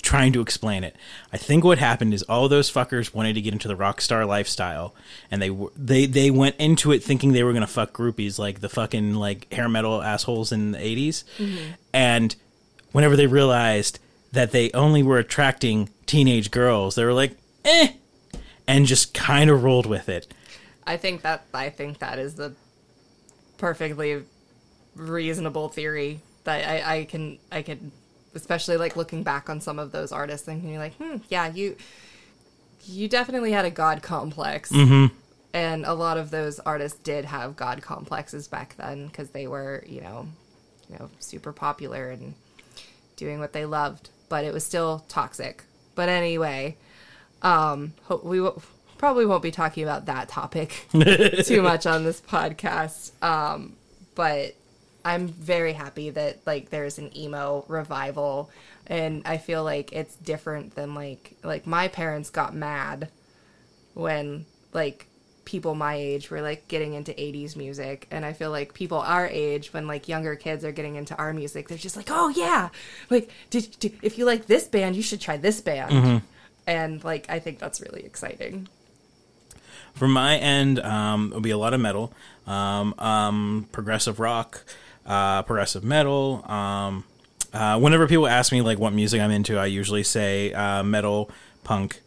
trying 0.02 0.32
to 0.32 0.40
explain 0.40 0.86
it. 0.86 0.96
I 1.34 1.38
think 1.38 1.66
what 1.66 1.80
happened 1.80 2.14
is 2.14 2.24
all 2.24 2.48
those 2.48 2.72
fuckers 2.72 3.14
wanted 3.14 3.34
to 3.34 3.42
get 3.42 3.52
into 3.52 3.68
the 3.68 3.76
rock 3.76 4.00
star 4.00 4.26
lifestyle, 4.26 4.96
and 5.30 5.42
they 5.42 5.50
they 5.76 6.06
they 6.06 6.32
went 6.32 6.56
into 6.56 6.94
it 6.94 7.04
thinking 7.04 7.34
they 7.34 7.44
were 7.44 7.52
gonna 7.52 7.68
fuck 7.68 7.92
groupies 7.92 8.40
like 8.40 8.62
the 8.62 8.70
fucking 8.70 9.16
like 9.16 9.52
hair 9.52 9.68
metal 9.68 10.02
assholes 10.02 10.54
in 10.54 10.72
the 10.72 10.78
80s 10.78 11.26
and 11.92 12.38
whenever 12.94 13.18
they 13.18 13.28
realized 13.28 14.00
that 14.32 14.52
they 14.52 14.72
only 14.72 15.04
were 15.04 15.18
attracting 15.18 15.90
teenage 16.12 16.52
girls, 16.52 16.96
they 16.96 17.06
were 17.06 17.14
like, 17.14 17.38
eh, 17.64 17.94
and 18.68 18.86
just 18.86 19.14
kind 19.14 19.50
of 19.50 19.64
rolled 19.64 19.86
with 19.86 20.10
it. 20.10 20.28
I 20.86 20.98
think 20.98 21.22
that 21.22 21.46
I 21.54 21.70
think 21.70 22.00
that 22.00 22.20
is 22.20 22.36
the 22.36 22.54
perfectly 23.58 24.24
reasonable 24.94 25.70
theory 25.70 26.20
that 26.44 26.68
I, 26.68 26.98
I 26.98 27.04
can 27.06 27.40
I 27.50 27.62
can 27.62 27.94
especially 28.36 28.76
like 28.76 28.98
looking 28.98 29.24
back 29.24 29.50
on 29.50 29.62
some 29.62 29.80
of 29.80 29.94
those 29.94 30.12
artists 30.12 30.50
and 30.50 30.70
you're 30.70 30.80
like, 30.80 30.96
hmm, 30.96 31.18
yeah, 31.30 31.48
you 31.48 31.78
you 32.84 33.08
definitely 33.08 33.54
had 33.54 33.64
a 33.64 33.72
god 33.72 34.02
complex. 34.02 34.70
Mm-hmm. 34.70 35.16
And 35.54 35.86
a 35.86 35.94
lot 35.94 36.18
of 36.18 36.30
those 36.30 36.60
artists 36.60 37.00
did 37.00 37.24
have 37.24 37.56
god 37.56 37.82
complexes 37.82 38.50
back 38.50 38.76
then 38.76 39.08
because 39.08 39.30
they 39.30 39.48
were, 39.48 39.86
you 39.88 40.02
know, 40.02 40.28
you 40.90 40.98
know, 41.00 41.10
super 41.20 41.54
popular 41.54 42.10
and 42.10 42.34
doing 43.16 43.40
what 43.40 43.54
they 43.54 43.66
loved, 43.66 44.10
but 44.28 44.44
it 44.44 44.54
was 44.54 44.66
still 44.66 45.06
toxic. 45.08 45.64
But 45.96 46.10
anyway, 46.10 46.78
um, 47.42 47.94
we 48.24 48.38
w- 48.38 48.62
probably 48.98 49.26
won't 49.26 49.44
be 49.44 49.52
talking 49.52 49.84
about 49.84 50.06
that 50.06 50.30
topic 50.30 50.86
too 51.44 51.62
much 51.62 51.86
on 51.86 52.04
this 52.04 52.22
podcast. 52.22 53.12
Um, 53.24 53.74
but 54.16 54.56
I'm 55.04 55.28
very 55.28 55.74
happy 55.74 56.10
that 56.12 56.40
like 56.46 56.70
there's 56.70 56.98
an 57.00 57.16
emo 57.18 57.66
revival, 57.68 58.50
and 58.88 59.24
I 59.26 59.38
feel 59.38 59.64
like 59.64 59.92
it's 59.92 60.16
different 60.16 60.76
than 60.76 60.94
like 60.94 61.36
like 61.44 61.66
my 61.66 61.88
parents 61.88 62.30
got 62.30 62.54
mad 62.54 63.10
when 63.94 64.46
like 64.74 65.08
people 65.46 65.76
my 65.76 65.96
age 65.96 66.30
were 66.30 66.42
like 66.42 66.68
getting 66.68 66.94
into 66.94 67.12
80s 67.14 67.56
music. 67.56 68.08
And 68.12 68.26
i 68.26 68.34
feel 68.34 68.52
like 68.52 68.74
people 68.74 69.00
our 69.00 69.28
age 69.28 69.74
when 69.74 69.88
like 69.88 70.08
younger 70.08 70.36
kids 70.36 70.64
are 70.64 70.72
getting 70.72 70.96
into 70.96 71.16
our 71.18 71.34
music 71.34 71.68
they're 71.68 71.78
just 71.78 71.96
like 71.98 72.10
oh 72.10 72.30
yeah. 72.30 72.70
Like 73.10 73.30
did, 73.50 73.76
did 73.80 73.98
if 74.02 74.18
you 74.18 74.26
like 74.26 74.46
this 74.46 74.68
band 74.68 74.96
you 74.96 75.02
should 75.02 75.22
try 75.22 75.38
this 75.38 75.62
band. 75.62 76.22
And 76.68 77.04
like 77.04 77.26
i 77.30 77.40
think 77.40 77.60
that's 77.60 77.82
really 77.82 78.04
exciting. 78.06 78.68
From 79.94 80.14
my 80.14 80.38
end, 80.38 80.80
um, 80.80 81.28
it'll 81.28 81.42
be 81.42 81.52
a 81.52 81.58
lot 81.58 81.74
of 81.74 81.82
metal, 81.82 82.14
um, 82.48 82.94
um, 82.98 83.68
progressive 83.72 84.20
rock, 84.20 84.64
uh, 85.06 85.42
progressive 85.44 85.84
metal. 85.84 86.50
Um, 86.50 87.04
uh, 87.54 87.78
whenever 87.80 88.08
people 88.08 88.28
ask 88.28 88.52
me 88.52 88.62
like 88.62 88.80
what 88.80 88.94
music 88.94 89.22
I'm 89.22 89.32
into, 89.32 89.58
I 89.58 89.66
usually 89.66 90.04
say 90.04 90.54
uh, 90.54 90.84
metal, 90.84 91.30
punk, 91.64 92.02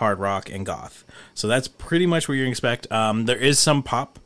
hard 0.00 0.18
rock, 0.18 0.50
and 0.50 0.66
goth. 0.66 1.04
So 1.34 1.46
that's 1.46 1.68
pretty 1.68 2.06
much 2.06 2.26
what 2.26 2.34
you 2.34 2.46
expect. 2.46 2.90
Um, 2.90 3.26
there 3.26 3.36
is 3.36 3.58
some 3.58 3.82
pop, 3.82 4.18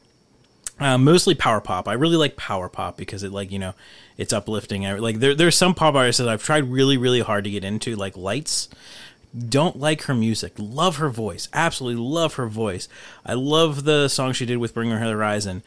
uh, 0.79 0.97
mostly 0.97 1.35
power 1.35 1.61
pop. 1.61 1.87
I 1.87 1.93
really 1.93 2.17
like 2.17 2.37
power 2.37 2.69
pop 2.69 2.97
because 2.97 3.23
it 3.23 3.33
like 3.33 3.51
you 3.53 3.59
know 3.59 3.75
it's 4.17 4.33
uplifting. 4.33 4.85
Like 4.85 5.19
there 5.19 5.35
there's 5.35 5.57
some 5.57 5.75
pop 5.75 5.95
artists 5.95 6.19
that 6.19 6.29
I've 6.29 6.43
tried 6.43 6.71
really 6.71 6.97
really 6.97 7.21
hard 7.21 7.45
to 7.45 7.51
get 7.51 7.65
into, 7.65 7.95
like 7.97 8.17
Lights. 8.17 8.69
Don't 9.37 9.81
like 9.81 10.03
her 10.03 10.15
music. 10.15 10.53
Love 10.59 10.97
her 10.99 11.09
voice. 11.09 11.49
Absolutely 11.53 12.01
love 12.01 12.35
her 12.35 12.47
voice. 12.47 12.89
I 13.27 13.35
love 13.35 13.83
the 13.83 14.07
song 14.07 14.33
she 14.33 14.47
did 14.47 14.59
with 14.59 14.75
Bring 14.75 14.91
Her 14.91 15.05
the 15.05 15.11
Horizon, 15.11 15.65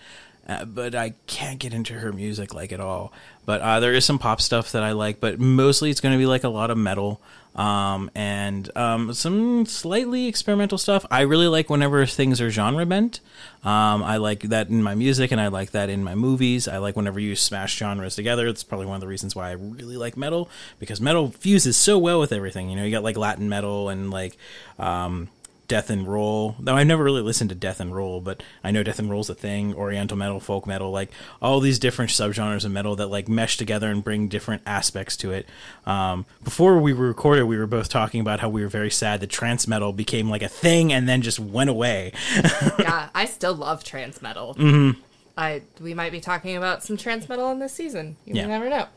uh, 0.48 0.64
but 0.64 0.96
I 0.96 1.16
can't 1.28 1.60
get 1.60 1.74
into 1.74 1.96
her 1.96 2.14
music 2.14 2.54
like 2.54 2.72
at 2.72 2.80
all. 2.80 3.12
But 3.46 3.60
uh, 3.60 3.82
there 3.82 3.94
is 3.94 4.06
some 4.06 4.20
pop 4.20 4.40
stuff 4.40 4.72
that 4.72 4.84
I 4.84 4.94
like, 4.94 5.20
but 5.20 5.38
mostly 5.38 5.90
it's 5.90 6.00
going 6.00 6.14
to 6.14 6.18
be 6.18 6.26
like 6.26 6.46
a 6.46 6.50
lot 6.50 6.72
of 6.72 6.78
metal 6.78 7.20
um, 7.58 8.12
and 8.14 8.70
um, 8.78 9.14
some 9.14 9.66
slightly 9.66 10.28
experimental 10.28 10.78
stuff. 10.78 11.06
I 11.10 11.22
really 11.22 11.48
like 11.48 11.70
whenever 11.70 12.06
things 12.06 12.40
are 12.40 12.50
genre 12.52 12.86
bent. 12.86 13.20
Um, 13.64 14.04
I 14.04 14.18
like 14.18 14.42
that 14.42 14.70
in 14.70 14.84
my 14.84 14.96
music, 14.96 15.32
and 15.32 15.42
I 15.42 15.48
like 15.48 15.72
that 15.72 15.90
in 15.90 16.04
my 16.04 16.16
movies. 16.16 16.68
I 16.68 16.78
like 16.78 16.96
whenever 16.96 17.20
you 17.20 17.36
smash 17.36 17.76
genres 17.78 18.16
together. 18.16 18.48
It's 18.48 18.64
probably 18.64 18.86
one 18.86 18.96
of 18.96 19.02
the 19.02 19.08
reasons 19.08 19.36
why 19.36 19.50
I 19.50 19.54
really 19.54 19.98
like 19.98 20.16
metal 20.16 20.50
because 20.80 21.02
metal 21.02 21.32
fuses 21.32 21.76
so 21.76 21.98
well 21.98 22.20
with 22.20 22.32
everything. 22.32 22.70
You 22.70 22.76
know, 22.76 22.84
you 22.84 22.92
got 22.92 23.04
like 23.04 23.18
Latin 23.18 23.50
metal 23.50 23.90
and 23.90 24.12
like 24.12 24.38
um, 24.78 25.30
death 25.68 25.90
and 25.90 26.08
roll. 26.08 26.56
Though 26.60 26.76
I've 26.76 26.88
never 26.88 27.04
really 27.04 27.22
listened 27.22 27.50
to 27.50 27.56
death 27.56 27.80
and 27.80 27.94
roll, 27.96 28.22
but 28.22 28.42
I 28.64 28.72
know 28.72 28.84
death 28.84 29.00
and 29.00 29.10
roll's 29.10 29.30
a 29.30 29.36
thing. 29.36 29.74
Oriental 29.76 30.18
metal, 30.18 30.40
folk 30.40 30.66
metal, 30.66 30.92
like 30.92 31.10
all 31.42 31.60
these 31.60 31.78
different 31.80 32.12
subgenres 32.12 32.64
of 32.66 32.72
metal 32.72 32.96
that 32.96 33.08
like 33.08 33.28
mesh 33.28 33.58
together 33.58 33.90
and 33.92 34.04
bring 34.04 34.28
different 34.28 34.62
aspects 34.66 35.18
to 35.18 35.32
it. 35.32 35.48
Um, 35.86 36.26
before 36.44 36.78
we 36.80 36.94
recorded, 36.94 37.44
we 37.44 37.58
were 37.58 37.68
both 37.68 37.90
talking 37.90 38.22
about 38.22 38.40
how 38.40 38.50
we 38.50 38.62
were 38.62 38.68
very 38.70 38.92
sad 38.92 39.20
that 39.20 39.30
trance 39.30 39.68
metal 39.68 39.92
became 39.94 40.30
like 40.30 40.42
a 40.42 40.48
thing 40.50 40.94
and 40.94 41.08
then 41.08 41.22
just 41.22 41.40
went 41.40 41.70
away. 41.70 42.14
yeah 42.80 43.10
i 43.14 43.26
still 43.26 43.54
love 43.54 43.84
trance 43.84 44.22
metal 44.22 44.56
mm-hmm. 44.56 45.00
i 45.38 45.62
we 45.82 45.94
might 45.94 46.12
be 46.12 46.20
talking 46.20 46.56
about 46.56 46.84
some 46.84 46.96
trance 46.98 47.28
metal 47.28 47.52
in 47.52 47.60
this 47.60 47.74
season 47.74 48.16
you 48.26 48.36
Yeah. 48.36 48.48
never 48.48 48.70
know 48.70 48.88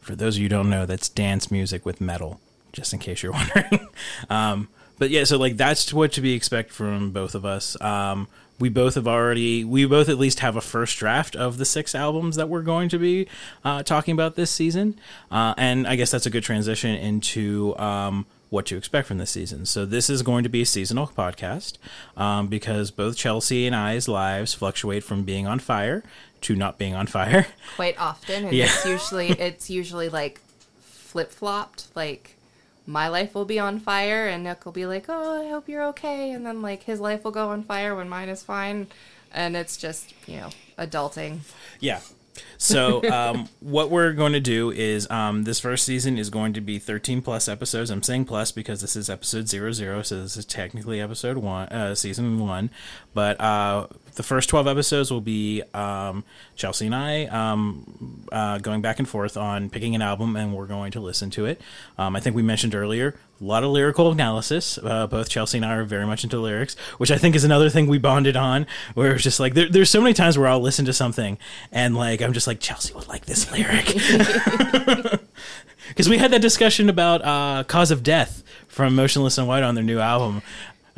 For 0.00 0.14
those 0.16 0.36
of 0.36 0.38
you 0.42 0.44
who 0.46 0.48
don't 0.50 0.70
know, 0.70 0.86
that's 0.86 1.08
dance 1.08 1.50
music 1.50 1.84
with 1.84 2.00
metal, 2.00 2.40
just 2.72 2.92
in 2.92 2.98
case 2.98 3.22
you're 3.22 3.32
wondering. 3.40 3.88
um, 4.30 4.68
but 4.98 5.10
yeah, 5.10 5.24
so 5.24 5.38
like 5.38 5.56
that's 5.56 5.92
what 5.92 6.12
to 6.12 6.20
be 6.20 6.32
expect 6.34 6.70
from 6.70 7.10
both 7.10 7.34
of 7.34 7.44
us. 7.44 7.80
Um, 7.80 8.28
we 8.60 8.68
both 8.68 8.96
have 8.96 9.06
already, 9.06 9.64
we 9.64 9.86
both 9.86 10.08
at 10.08 10.18
least 10.18 10.40
have 10.40 10.56
a 10.56 10.60
first 10.60 10.98
draft 10.98 11.36
of 11.36 11.58
the 11.58 11.64
six 11.64 11.94
albums 11.94 12.34
that 12.36 12.48
we're 12.48 12.62
going 12.62 12.88
to 12.88 12.98
be 12.98 13.28
uh, 13.64 13.84
talking 13.84 14.12
about 14.12 14.34
this 14.34 14.50
season, 14.50 14.98
uh, 15.30 15.54
and 15.56 15.86
I 15.86 15.94
guess 15.94 16.10
that's 16.10 16.26
a 16.26 16.30
good 16.30 16.42
transition 16.44 16.94
into. 16.94 17.76
Um, 17.78 18.26
what 18.50 18.64
to 18.64 18.78
expect 18.78 19.06
from 19.06 19.18
this 19.18 19.30
season. 19.30 19.66
So 19.66 19.84
this 19.84 20.08
is 20.08 20.22
going 20.22 20.42
to 20.42 20.48
be 20.48 20.62
a 20.62 20.64
seasonal 20.64 21.08
podcast 21.08 21.76
um, 22.16 22.46
because 22.46 22.90
both 22.90 23.14
Chelsea 23.14 23.66
and 23.66 23.76
I's 23.76 24.08
lives 24.08 24.54
fluctuate 24.54 25.04
from 25.04 25.24
being 25.24 25.46
on 25.46 25.58
fire 25.58 26.02
to 26.40 26.56
not 26.56 26.78
being 26.78 26.94
on 26.94 27.06
fire. 27.06 27.46
quite 27.76 28.00
often 28.00 28.44
and 28.46 28.54
Yeah. 28.54 28.64
it's 28.64 28.86
usually 28.86 29.28
it's 29.38 29.68
usually 29.68 30.08
like 30.08 30.40
flip-flopped 30.80 31.88
like 31.94 32.36
my 32.88 33.08
life 33.08 33.34
will 33.34 33.44
be 33.44 33.58
on 33.58 33.78
fire 33.78 34.26
and 34.26 34.44
Nick 34.44 34.64
will 34.64 34.72
be 34.72 34.86
like, 34.86 35.04
"Oh, 35.08 35.42
I 35.42 35.50
hope 35.50 35.68
you're 35.68 35.84
okay." 35.88 36.32
And 36.32 36.44
then 36.44 36.62
like 36.62 36.84
his 36.84 37.00
life 37.00 37.22
will 37.22 37.30
go 37.30 37.50
on 37.50 37.62
fire 37.62 37.94
when 37.94 38.08
mine 38.08 38.30
is 38.30 38.42
fine. 38.42 38.86
And 39.30 39.54
it's 39.54 39.76
just, 39.76 40.14
you 40.26 40.38
know, 40.38 40.48
adulting. 40.78 41.40
Yeah. 41.80 42.00
So 42.56 43.04
um, 43.12 43.48
what 43.60 43.90
we're 43.90 44.14
going 44.14 44.32
to 44.32 44.40
do 44.40 44.70
is 44.70 45.08
um, 45.10 45.44
this 45.44 45.60
first 45.60 45.84
season 45.84 46.16
is 46.16 46.30
going 46.30 46.54
to 46.54 46.62
be 46.62 46.78
13 46.78 47.20
plus 47.20 47.46
episodes. 47.46 47.90
I'm 47.90 48.02
saying 48.02 48.24
plus 48.24 48.52
because 48.52 48.80
this 48.80 48.96
is 48.96 49.10
episode 49.10 49.48
zero 49.48 49.70
zero, 49.72 50.00
so 50.00 50.22
this 50.22 50.38
is 50.38 50.46
technically 50.46 50.98
episode 50.98 51.36
one, 51.36 51.68
uh, 51.68 51.94
season 51.94 52.38
one. 52.38 52.70
But 53.12 53.38
uh, 53.38 53.88
the 54.18 54.24
first 54.24 54.48
12 54.48 54.66
episodes 54.66 55.12
will 55.12 55.20
be 55.20 55.62
um, 55.72 56.24
Chelsea 56.56 56.86
and 56.86 56.94
I 56.94 57.26
um, 57.26 58.26
uh, 58.32 58.58
going 58.58 58.82
back 58.82 58.98
and 58.98 59.08
forth 59.08 59.36
on 59.36 59.70
picking 59.70 59.94
an 59.94 60.02
album, 60.02 60.34
and 60.34 60.52
we're 60.52 60.66
going 60.66 60.90
to 60.90 61.00
listen 61.00 61.30
to 61.30 61.46
it. 61.46 61.60
Um, 61.96 62.16
I 62.16 62.20
think 62.20 62.34
we 62.34 62.42
mentioned 62.42 62.74
earlier 62.74 63.14
a 63.40 63.44
lot 63.44 63.62
of 63.62 63.70
lyrical 63.70 64.10
analysis. 64.10 64.78
Uh, 64.82 65.06
both 65.06 65.28
Chelsea 65.28 65.58
and 65.58 65.64
I 65.64 65.76
are 65.76 65.84
very 65.84 66.04
much 66.06 66.24
into 66.24 66.38
lyrics, 66.40 66.74
which 66.98 67.10
I 67.10 67.18
think 67.18 67.36
is 67.36 67.44
another 67.44 67.70
thing 67.70 67.86
we 67.86 67.98
bonded 67.98 68.36
on. 68.36 68.66
Where 68.94 69.14
it's 69.14 69.22
just 69.22 69.38
like 69.38 69.54
there, 69.54 69.68
there's 69.68 69.90
so 69.90 70.00
many 70.00 70.14
times 70.14 70.36
where 70.36 70.48
I'll 70.48 70.60
listen 70.60 70.84
to 70.86 70.92
something 70.92 71.38
and 71.70 71.96
like 71.96 72.20
I'm 72.20 72.32
just 72.32 72.46
like 72.46 72.60
Chelsea 72.60 72.94
would 72.94 73.06
like 73.06 73.26
this 73.26 73.50
lyric 73.52 73.86
because 75.88 76.08
we 76.08 76.18
had 76.18 76.32
that 76.32 76.42
discussion 76.42 76.88
about 76.88 77.24
uh, 77.24 77.64
"Cause 77.64 77.90
of 77.90 78.02
Death" 78.02 78.42
from 78.66 78.94
Motionless 78.94 79.38
in 79.38 79.46
White 79.46 79.62
on 79.62 79.74
their 79.74 79.84
new 79.84 79.98
album. 79.98 80.42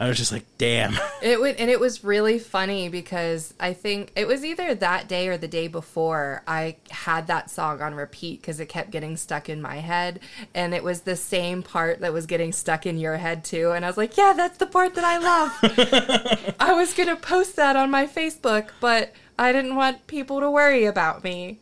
I 0.00 0.08
was 0.08 0.16
just 0.16 0.32
like, 0.32 0.46
damn. 0.56 0.98
It 1.22 1.38
would, 1.38 1.56
and 1.56 1.70
it 1.70 1.78
was 1.78 2.02
really 2.02 2.38
funny 2.38 2.88
because 2.88 3.52
I 3.60 3.74
think 3.74 4.10
it 4.16 4.26
was 4.26 4.42
either 4.42 4.74
that 4.74 5.06
day 5.06 5.28
or 5.28 5.36
the 5.36 5.46
day 5.46 5.68
before 5.68 6.42
I 6.48 6.76
had 6.88 7.26
that 7.26 7.50
song 7.50 7.82
on 7.82 7.94
repeat 7.94 8.40
because 8.40 8.58
it 8.58 8.70
kept 8.70 8.90
getting 8.90 9.18
stuck 9.18 9.50
in 9.50 9.60
my 9.60 9.76
head, 9.76 10.20
and 10.54 10.72
it 10.72 10.82
was 10.82 11.02
the 11.02 11.16
same 11.16 11.62
part 11.62 12.00
that 12.00 12.14
was 12.14 12.24
getting 12.24 12.52
stuck 12.52 12.86
in 12.86 12.96
your 12.96 13.18
head 13.18 13.44
too. 13.44 13.72
And 13.72 13.84
I 13.84 13.88
was 13.88 13.98
like, 13.98 14.16
"Yeah, 14.16 14.32
that's 14.34 14.56
the 14.56 14.64
part 14.64 14.94
that 14.94 15.04
I 15.04 15.18
love." 15.18 16.54
I 16.58 16.72
was 16.72 16.94
gonna 16.94 17.16
post 17.16 17.54
that 17.56 17.76
on 17.76 17.90
my 17.90 18.06
Facebook, 18.06 18.68
but 18.80 19.12
I 19.38 19.52
didn't 19.52 19.76
want 19.76 20.06
people 20.06 20.40
to 20.40 20.50
worry 20.50 20.86
about 20.86 21.22
me, 21.22 21.58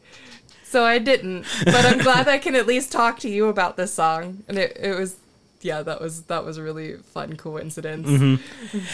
so 0.62 0.84
I 0.84 0.98
didn't. 0.98 1.46
But 1.64 1.84
I'm 1.84 1.98
glad 1.98 2.28
I 2.28 2.38
can 2.38 2.54
at 2.54 2.68
least 2.68 2.92
talk 2.92 3.18
to 3.20 3.28
you 3.28 3.48
about 3.48 3.76
this 3.76 3.92
song, 3.92 4.44
and 4.46 4.56
it, 4.56 4.76
it 4.78 4.96
was. 4.96 5.16
Yeah, 5.60 5.82
that 5.82 6.00
was 6.00 6.22
that 6.24 6.44
was 6.44 6.56
a 6.56 6.62
really 6.62 6.96
fun 6.96 7.36
coincidence. 7.36 8.08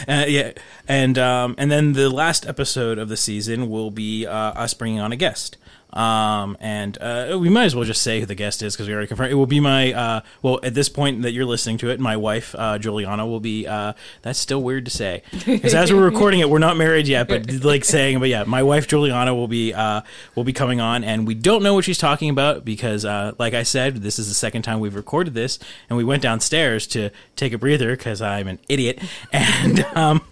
Uh, 0.08 0.24
yeah, 0.26 0.52
and 0.88 1.18
um, 1.18 1.54
and 1.58 1.70
then 1.70 1.92
the 1.92 2.08
last 2.08 2.46
episode 2.46 2.98
of 2.98 3.08
the 3.08 3.16
season 3.16 3.68
will 3.68 3.90
be 3.90 4.26
uh, 4.26 4.32
us 4.32 4.72
bringing 4.74 5.00
on 5.00 5.12
a 5.12 5.16
guest. 5.16 5.56
Um, 5.94 6.56
and 6.60 6.98
uh, 7.00 7.38
we 7.40 7.48
might 7.48 7.64
as 7.64 7.76
well 7.76 7.84
just 7.84 8.02
say 8.02 8.20
who 8.20 8.26
the 8.26 8.34
guest 8.34 8.62
is 8.62 8.74
because 8.74 8.88
we 8.88 8.92
already 8.92 9.06
confirmed. 9.06 9.30
It 9.30 9.36
will 9.36 9.46
be 9.46 9.60
my 9.60 9.92
uh, 9.92 10.20
well 10.42 10.58
at 10.62 10.74
this 10.74 10.88
point 10.88 11.22
that 11.22 11.32
you're 11.32 11.44
listening 11.44 11.78
to 11.78 11.90
it, 11.90 12.00
my 12.00 12.16
wife 12.16 12.54
uh, 12.58 12.78
Juliana 12.78 13.26
will 13.26 13.40
be. 13.40 13.66
Uh, 13.66 13.92
that's 14.22 14.38
still 14.38 14.62
weird 14.62 14.84
to 14.86 14.90
say 14.90 15.22
because 15.46 15.74
as 15.74 15.92
we're 15.92 16.04
recording 16.04 16.40
it, 16.40 16.50
we're 16.50 16.58
not 16.58 16.76
married 16.76 17.06
yet. 17.06 17.28
But 17.28 17.50
like 17.64 17.84
saying, 17.84 18.18
but 18.18 18.28
yeah, 18.28 18.44
my 18.44 18.62
wife 18.62 18.88
Juliana 18.88 19.34
will 19.34 19.48
be 19.48 19.72
uh, 19.72 20.02
will 20.34 20.44
be 20.44 20.52
coming 20.52 20.80
on, 20.80 21.04
and 21.04 21.26
we 21.26 21.34
don't 21.34 21.62
know 21.62 21.74
what 21.74 21.84
she's 21.84 21.98
talking 21.98 22.28
about 22.28 22.64
because, 22.64 23.04
uh, 23.04 23.32
like 23.38 23.54
I 23.54 23.62
said, 23.62 23.98
this 23.98 24.18
is 24.18 24.28
the 24.28 24.34
second 24.34 24.62
time 24.62 24.80
we've 24.80 24.96
recorded 24.96 25.34
this, 25.34 25.58
and 25.88 25.96
we 25.96 26.04
went 26.04 26.22
downstairs 26.22 26.86
to 26.88 27.10
take 27.36 27.52
a 27.52 27.58
breather 27.58 27.96
because 27.96 28.20
I'm 28.20 28.48
an 28.48 28.58
idiot, 28.68 29.00
and 29.32 29.84
um. 29.94 30.22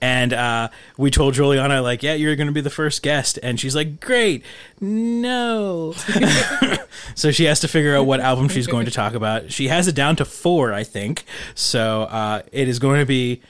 And 0.00 0.32
uh, 0.32 0.68
we 0.96 1.10
told 1.10 1.34
Juliana, 1.34 1.82
like, 1.82 2.02
yeah, 2.02 2.14
you're 2.14 2.36
going 2.36 2.46
to 2.46 2.52
be 2.52 2.60
the 2.60 2.70
first 2.70 3.02
guest. 3.02 3.38
And 3.42 3.58
she's 3.58 3.74
like, 3.74 4.00
great. 4.00 4.44
No. 4.80 5.94
so 7.14 7.30
she 7.30 7.44
has 7.44 7.60
to 7.60 7.68
figure 7.68 7.96
out 7.96 8.06
what 8.06 8.20
album 8.20 8.48
she's 8.48 8.66
going 8.66 8.86
to 8.86 8.92
talk 8.92 9.14
about. 9.14 9.52
She 9.52 9.68
has 9.68 9.88
it 9.88 9.94
down 9.94 10.16
to 10.16 10.24
four, 10.24 10.72
I 10.72 10.84
think. 10.84 11.24
So 11.54 12.02
uh, 12.02 12.42
it 12.52 12.68
is 12.68 12.78
going 12.78 13.00
to 13.00 13.06
be. 13.06 13.42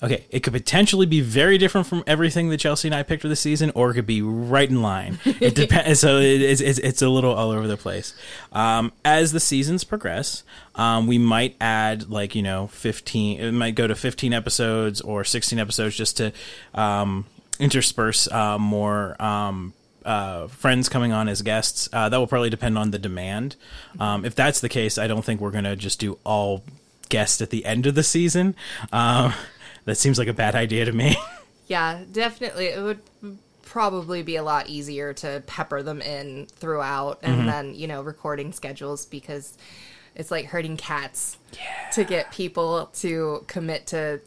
Okay, 0.00 0.24
it 0.30 0.44
could 0.44 0.52
potentially 0.52 1.06
be 1.06 1.20
very 1.20 1.58
different 1.58 1.88
from 1.88 2.04
everything 2.06 2.50
that 2.50 2.58
Chelsea 2.58 2.86
and 2.86 2.94
I 2.94 3.02
picked 3.02 3.22
for 3.22 3.28
the 3.28 3.34
season, 3.34 3.72
or 3.74 3.90
it 3.90 3.94
could 3.94 4.06
be 4.06 4.22
right 4.22 4.68
in 4.68 4.80
line. 4.80 5.18
It 5.24 5.54
depends. 5.56 5.98
so 5.98 6.18
it, 6.18 6.40
it's, 6.40 6.60
it's 6.60 6.78
it's 6.78 7.02
a 7.02 7.08
little 7.08 7.34
all 7.34 7.50
over 7.50 7.66
the 7.66 7.76
place. 7.76 8.14
Um, 8.52 8.92
as 9.04 9.32
the 9.32 9.40
seasons 9.40 9.82
progress, 9.82 10.44
um, 10.76 11.08
we 11.08 11.18
might 11.18 11.56
add 11.60 12.10
like 12.10 12.36
you 12.36 12.42
know 12.42 12.68
fifteen. 12.68 13.40
It 13.40 13.52
might 13.52 13.74
go 13.74 13.88
to 13.88 13.96
fifteen 13.96 14.32
episodes 14.32 15.00
or 15.00 15.24
sixteen 15.24 15.58
episodes 15.58 15.96
just 15.96 16.16
to 16.18 16.32
um, 16.74 17.26
intersperse 17.58 18.30
uh, 18.30 18.58
more. 18.58 19.20
Um, 19.20 19.74
uh, 20.04 20.46
friends 20.46 20.88
coming 20.88 21.12
on 21.12 21.28
as 21.28 21.42
guests. 21.42 21.86
Uh, 21.92 22.08
that 22.08 22.16
will 22.16 22.26
probably 22.26 22.48
depend 22.48 22.78
on 22.78 22.92
the 22.92 22.98
demand. 22.98 23.56
Um, 24.00 24.24
if 24.24 24.34
that's 24.34 24.60
the 24.60 24.68
case, 24.68 24.96
I 24.96 25.06
don't 25.06 25.22
think 25.22 25.40
we're 25.40 25.50
going 25.50 25.64
to 25.64 25.76
just 25.76 25.98
do 25.98 26.18
all 26.24 26.64
guests 27.10 27.42
at 27.42 27.50
the 27.50 27.66
end 27.66 27.84
of 27.84 27.94
the 27.94 28.02
season. 28.02 28.54
Um, 28.90 29.34
that 29.88 29.96
seems 29.96 30.18
like 30.18 30.28
a 30.28 30.34
bad 30.34 30.54
idea 30.54 30.84
to 30.84 30.92
me. 30.92 31.16
Yeah, 31.68 32.00
definitely. 32.10 32.68
It 32.68 32.82
would 32.82 33.02
probably 33.60 34.22
be 34.22 34.36
a 34.36 34.42
lot 34.42 34.70
easier 34.70 35.12
to 35.12 35.42
pepper 35.46 35.82
them 35.82 36.00
in 36.00 36.46
throughout 36.46 37.18
and 37.22 37.40
mm-hmm. 37.40 37.46
then, 37.46 37.74
you 37.74 37.86
know, 37.86 38.00
recording 38.00 38.54
schedules 38.54 39.04
because 39.04 39.58
it's 40.14 40.30
like 40.30 40.46
herding 40.46 40.78
cats 40.78 41.36
to 41.92 42.04
get 42.04 42.32
people 42.32 42.86
to 43.00 43.44
commit 43.48 43.86
to 43.88 44.22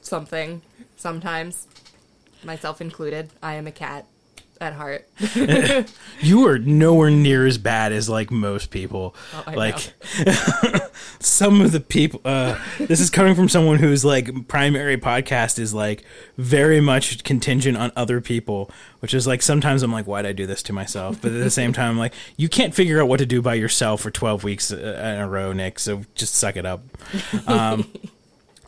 something 0.00 0.60
sometimes. 0.96 1.68
Myself 2.42 2.80
included. 2.80 3.30
I 3.40 3.54
am 3.54 3.68
a 3.68 3.72
cat 3.72 4.06
at 4.60 4.72
heart. 4.72 5.08
you 6.20 6.46
are 6.46 6.58
nowhere 6.58 7.10
near 7.10 7.46
as 7.46 7.58
bad 7.58 7.92
as 7.92 8.08
like 8.08 8.30
most 8.30 8.70
people. 8.70 9.14
Oh, 9.34 9.44
I 9.46 9.54
like 9.54 9.92
some 11.24 11.60
of 11.60 11.72
the 11.72 11.80
people. 11.80 12.20
Uh, 12.24 12.58
this 12.78 13.00
is 13.00 13.10
coming 13.10 13.34
from 13.34 13.48
someone 13.48 13.78
whose 13.78 14.04
like 14.04 14.48
primary 14.48 14.96
podcast 14.96 15.58
is 15.58 15.72
like 15.74 16.04
very 16.36 16.80
much 16.80 17.24
contingent 17.24 17.76
on 17.76 17.92
other 17.96 18.20
people, 18.20 18.70
which 19.00 19.14
is 19.14 19.26
like 19.26 19.42
sometimes 19.42 19.82
I'm 19.82 19.92
like, 19.92 20.06
why'd 20.06 20.26
I 20.26 20.32
do 20.32 20.46
this 20.46 20.62
to 20.64 20.72
myself? 20.72 21.20
But 21.20 21.32
at 21.32 21.42
the 21.42 21.50
same 21.50 21.72
time, 21.72 21.90
I'm 21.90 21.98
like, 21.98 22.14
you 22.36 22.48
can't 22.48 22.74
figure 22.74 23.00
out 23.00 23.08
what 23.08 23.18
to 23.18 23.26
do 23.26 23.42
by 23.42 23.54
yourself 23.54 24.00
for 24.00 24.10
12 24.10 24.44
weeks 24.44 24.72
uh, 24.72 24.76
in 24.76 25.20
a 25.20 25.28
row, 25.28 25.52
Nick. 25.52 25.78
So 25.78 26.02
just 26.14 26.34
suck 26.34 26.56
it 26.56 26.66
up. 26.66 26.84
Um, 27.46 27.90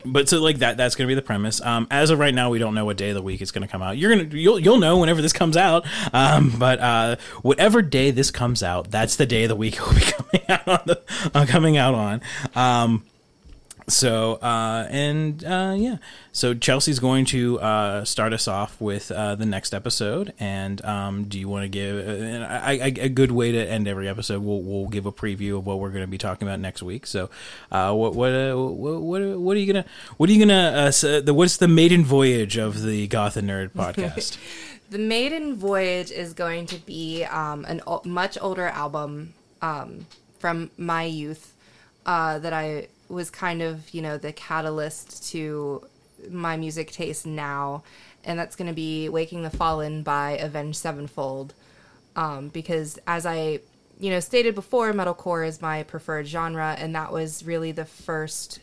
but 0.05 0.29
so 0.29 0.41
like 0.41 0.59
that 0.59 0.77
that's 0.77 0.95
going 0.95 1.07
to 1.07 1.11
be 1.11 1.15
the 1.15 1.21
premise. 1.21 1.61
Um 1.61 1.87
as 1.91 2.09
of 2.09 2.19
right 2.19 2.33
now 2.33 2.49
we 2.49 2.59
don't 2.59 2.75
know 2.75 2.85
what 2.85 2.97
day 2.97 3.09
of 3.09 3.15
the 3.15 3.21
week 3.21 3.41
it's 3.41 3.51
going 3.51 3.65
to 3.65 3.71
come 3.71 3.81
out. 3.81 3.97
You're 3.97 4.13
going 4.15 4.29
to 4.29 4.37
you'll 4.37 4.59
you'll 4.59 4.77
know 4.77 4.97
whenever 4.97 5.21
this 5.21 5.33
comes 5.33 5.57
out. 5.57 5.85
Um 6.13 6.53
but 6.57 6.79
uh 6.79 7.15
whatever 7.41 7.81
day 7.81 8.11
this 8.11 8.31
comes 8.31 8.63
out 8.63 8.91
that's 8.91 9.15
the 9.15 9.25
day 9.25 9.43
of 9.43 9.49
the 9.49 9.55
week 9.55 9.75
it 9.75 9.85
will 9.85 9.93
be 9.93 10.01
coming 10.11 10.49
out 10.49 10.67
on 10.67 10.81
the 10.85 11.01
uh, 11.33 11.45
coming 11.45 11.77
out 11.77 11.93
on. 11.93 12.21
Um 12.55 13.03
so 13.87 14.35
uh 14.35 14.87
and 14.89 15.43
uh 15.43 15.75
yeah. 15.77 15.97
So 16.31 16.53
chelsea's 16.53 16.99
going 16.99 17.25
to 17.25 17.59
uh 17.59 18.05
start 18.05 18.33
us 18.33 18.47
off 18.47 18.79
with 18.81 19.11
uh 19.11 19.35
the 19.35 19.45
next 19.45 19.73
episode. 19.73 20.33
And 20.39 20.83
um 20.83 21.25
do 21.25 21.39
you 21.39 21.47
want 21.47 21.63
to 21.63 21.69
give 21.69 22.07
uh, 22.07 22.45
I, 22.45 22.71
I, 22.71 22.93
a 22.99 23.09
good 23.09 23.31
way 23.31 23.51
to 23.51 23.59
end 23.59 23.87
every 23.87 24.09
episode 24.09 24.41
we'll, 24.41 24.61
we'll 24.61 24.87
give 24.87 25.05
a 25.05 25.11
preview 25.11 25.57
of 25.57 25.65
what 25.65 25.79
we're 25.79 25.91
going 25.91 26.03
to 26.03 26.07
be 26.07 26.17
talking 26.17 26.47
about 26.47 26.59
next 26.59 26.81
week. 26.81 27.05
So 27.05 27.29
uh 27.71 27.93
what 27.93 28.15
what 28.15 28.31
uh, 28.31 28.55
what, 28.55 29.01
what 29.01 29.39
what 29.39 29.57
are 29.57 29.59
you 29.59 29.71
gonna 29.71 29.85
what 30.17 30.29
are 30.29 30.33
you 30.33 30.39
gonna 30.39 30.73
uh 30.75 31.07
uh, 31.07 31.21
the 31.21 31.33
what's 31.33 31.57
the 31.57 31.67
maiden 31.67 32.03
voyage 32.03 32.57
of 32.57 32.81
the 32.81 33.07
goth 33.07 33.37
and 33.37 33.49
nerd 33.49 33.71
podcast? 33.71 34.37
The 34.87 34.99
Maiden 34.99 35.55
Voyage 35.55 36.11
is 36.11 36.33
going 36.33 36.67
to 36.67 36.77
be 36.77 37.23
um, 37.23 37.65
an 37.65 37.81
o- 37.87 38.03
much 38.05 38.37
older 38.39 38.67
album 38.67 39.33
um, 39.61 40.05
from 40.37 40.69
my 40.77 41.03
youth 41.03 41.53
uh, 42.05 42.37
that 42.39 42.53
I 42.53 42.87
was 43.09 43.29
kind 43.29 43.61
of, 43.61 43.89
you 43.93 44.01
know, 44.01 44.17
the 44.17 44.33
catalyst 44.33 45.31
to 45.31 45.85
my 46.29 46.57
music 46.57 46.91
taste 46.91 47.25
now. 47.25 47.83
And 48.23 48.39
that's 48.39 48.55
going 48.55 48.67
to 48.67 48.73
be 48.73 49.09
Waking 49.09 49.43
the 49.43 49.49
Fallen 49.49 50.01
by 50.01 50.31
Avenged 50.31 50.77
Sevenfold. 50.77 51.53
Um, 52.15 52.49
because 52.49 52.97
as 53.05 53.25
I, 53.25 53.59
you 53.99 54.09
know, 54.09 54.19
stated 54.19 54.55
before, 54.55 54.91
metalcore 54.93 55.47
is 55.47 55.61
my 55.61 55.83
preferred 55.83 56.27
genre, 56.27 56.75
and 56.79 56.95
that 56.95 57.11
was 57.11 57.45
really 57.45 57.71
the 57.71 57.85
first 57.85 58.59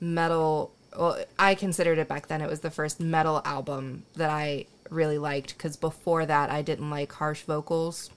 metal 0.00 0.72
well 0.96 1.18
i 1.38 1.54
considered 1.54 1.98
it 1.98 2.08
back 2.08 2.28
then 2.28 2.40
it 2.40 2.48
was 2.48 2.60
the 2.60 2.70
first 2.70 3.00
metal 3.00 3.42
album 3.44 4.04
that 4.16 4.30
i 4.30 4.64
really 4.90 5.18
liked 5.18 5.56
because 5.56 5.76
before 5.76 6.24
that 6.24 6.50
i 6.50 6.62
didn't 6.62 6.90
like 6.90 7.12
harsh 7.12 7.42
vocals 7.42 8.10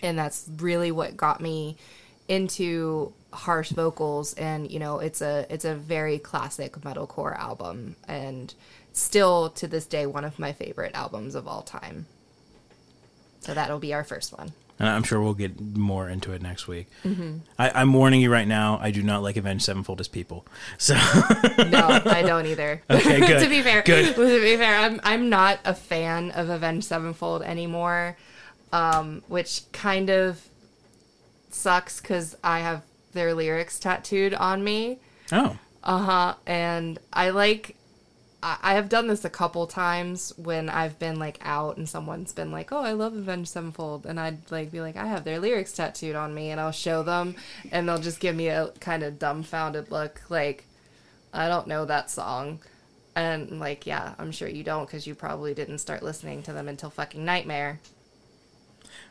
and 0.00 0.18
that's 0.18 0.48
really 0.56 0.90
what 0.90 1.16
got 1.16 1.40
me 1.40 1.76
into 2.28 3.12
harsh 3.32 3.70
vocals 3.70 4.34
and 4.34 4.70
you 4.70 4.78
know 4.78 4.98
it's 4.98 5.22
a 5.22 5.46
it's 5.48 5.64
a 5.64 5.74
very 5.74 6.18
classic 6.18 6.74
metalcore 6.80 7.36
album 7.38 7.96
and 8.06 8.54
still 8.92 9.48
to 9.50 9.66
this 9.66 9.86
day 9.86 10.04
one 10.04 10.24
of 10.24 10.38
my 10.38 10.52
favorite 10.52 10.92
albums 10.94 11.34
of 11.34 11.48
all 11.48 11.62
time 11.62 12.06
so 13.40 13.54
that'll 13.54 13.78
be 13.78 13.94
our 13.94 14.04
first 14.04 14.36
one 14.36 14.52
and 14.82 14.88
I'm 14.88 15.04
sure 15.04 15.20
we'll 15.20 15.34
get 15.34 15.60
more 15.60 16.08
into 16.08 16.32
it 16.32 16.42
next 16.42 16.66
week. 16.66 16.88
Mm-hmm. 17.04 17.38
I, 17.56 17.82
am 17.82 17.92
warning 17.92 18.20
you 18.20 18.32
right 18.32 18.48
now. 18.48 18.80
I 18.82 18.90
do 18.90 19.00
not 19.00 19.22
like 19.22 19.36
Avenged 19.36 19.64
Sevenfold 19.64 20.00
as 20.00 20.08
people. 20.08 20.44
So 20.76 20.94
no, 21.58 22.00
I 22.04 22.24
don't 22.26 22.46
either. 22.46 22.82
Okay, 22.90 23.20
good. 23.26 23.44
to 23.44 23.48
be 23.48 23.62
fair, 23.62 23.82
good. 23.82 24.16
To 24.16 24.40
be 24.40 24.56
fair, 24.56 24.76
I'm 24.76 25.00
I'm 25.04 25.28
not 25.28 25.60
a 25.64 25.72
fan 25.72 26.32
of 26.32 26.48
Avenged 26.48 26.86
Sevenfold 26.86 27.42
anymore, 27.42 28.16
um, 28.72 29.22
which 29.28 29.62
kind 29.70 30.10
of 30.10 30.44
sucks 31.50 32.00
because 32.00 32.36
I 32.42 32.60
have 32.60 32.82
their 33.12 33.34
lyrics 33.34 33.78
tattooed 33.78 34.34
on 34.34 34.64
me. 34.64 34.98
Oh. 35.30 35.56
Uh 35.82 35.98
huh. 35.98 36.34
And 36.46 36.98
I 37.12 37.30
like 37.30 37.76
I 38.44 38.74
have 38.74 38.88
done 38.88 39.06
this 39.06 39.24
a 39.24 39.30
couple 39.30 39.68
times 39.68 40.32
when 40.36 40.68
I've 40.68 40.98
been 40.98 41.20
like 41.20 41.38
out 41.42 41.76
and 41.76 41.88
someone's 41.88 42.32
been 42.32 42.50
like, 42.50 42.72
"Oh, 42.72 42.80
I 42.80 42.90
love 42.90 43.14
Avenged 43.14 43.50
Sevenfold," 43.50 44.04
and 44.04 44.18
I'd 44.18 44.50
like 44.50 44.72
be 44.72 44.80
like, 44.80 44.96
"I 44.96 45.06
have 45.06 45.22
their 45.22 45.38
lyrics 45.38 45.72
tattooed 45.72 46.16
on 46.16 46.34
me," 46.34 46.50
and 46.50 46.60
I'll 46.60 46.72
show 46.72 47.04
them, 47.04 47.36
and 47.70 47.88
they'll 47.88 48.00
just 48.00 48.18
give 48.18 48.34
me 48.34 48.48
a 48.48 48.72
kind 48.80 49.04
of 49.04 49.20
dumbfounded 49.20 49.92
look, 49.92 50.22
like, 50.28 50.64
"I 51.32 51.46
don't 51.46 51.68
know 51.68 51.84
that 51.84 52.10
song," 52.10 52.58
and 53.14 53.60
like, 53.60 53.86
yeah, 53.86 54.14
I'm 54.18 54.32
sure 54.32 54.48
you 54.48 54.64
don't 54.64 54.86
because 54.86 55.06
you 55.06 55.14
probably 55.14 55.54
didn't 55.54 55.78
start 55.78 56.02
listening 56.02 56.42
to 56.42 56.52
them 56.52 56.66
until 56.66 56.90
fucking 56.90 57.24
Nightmare. 57.24 57.78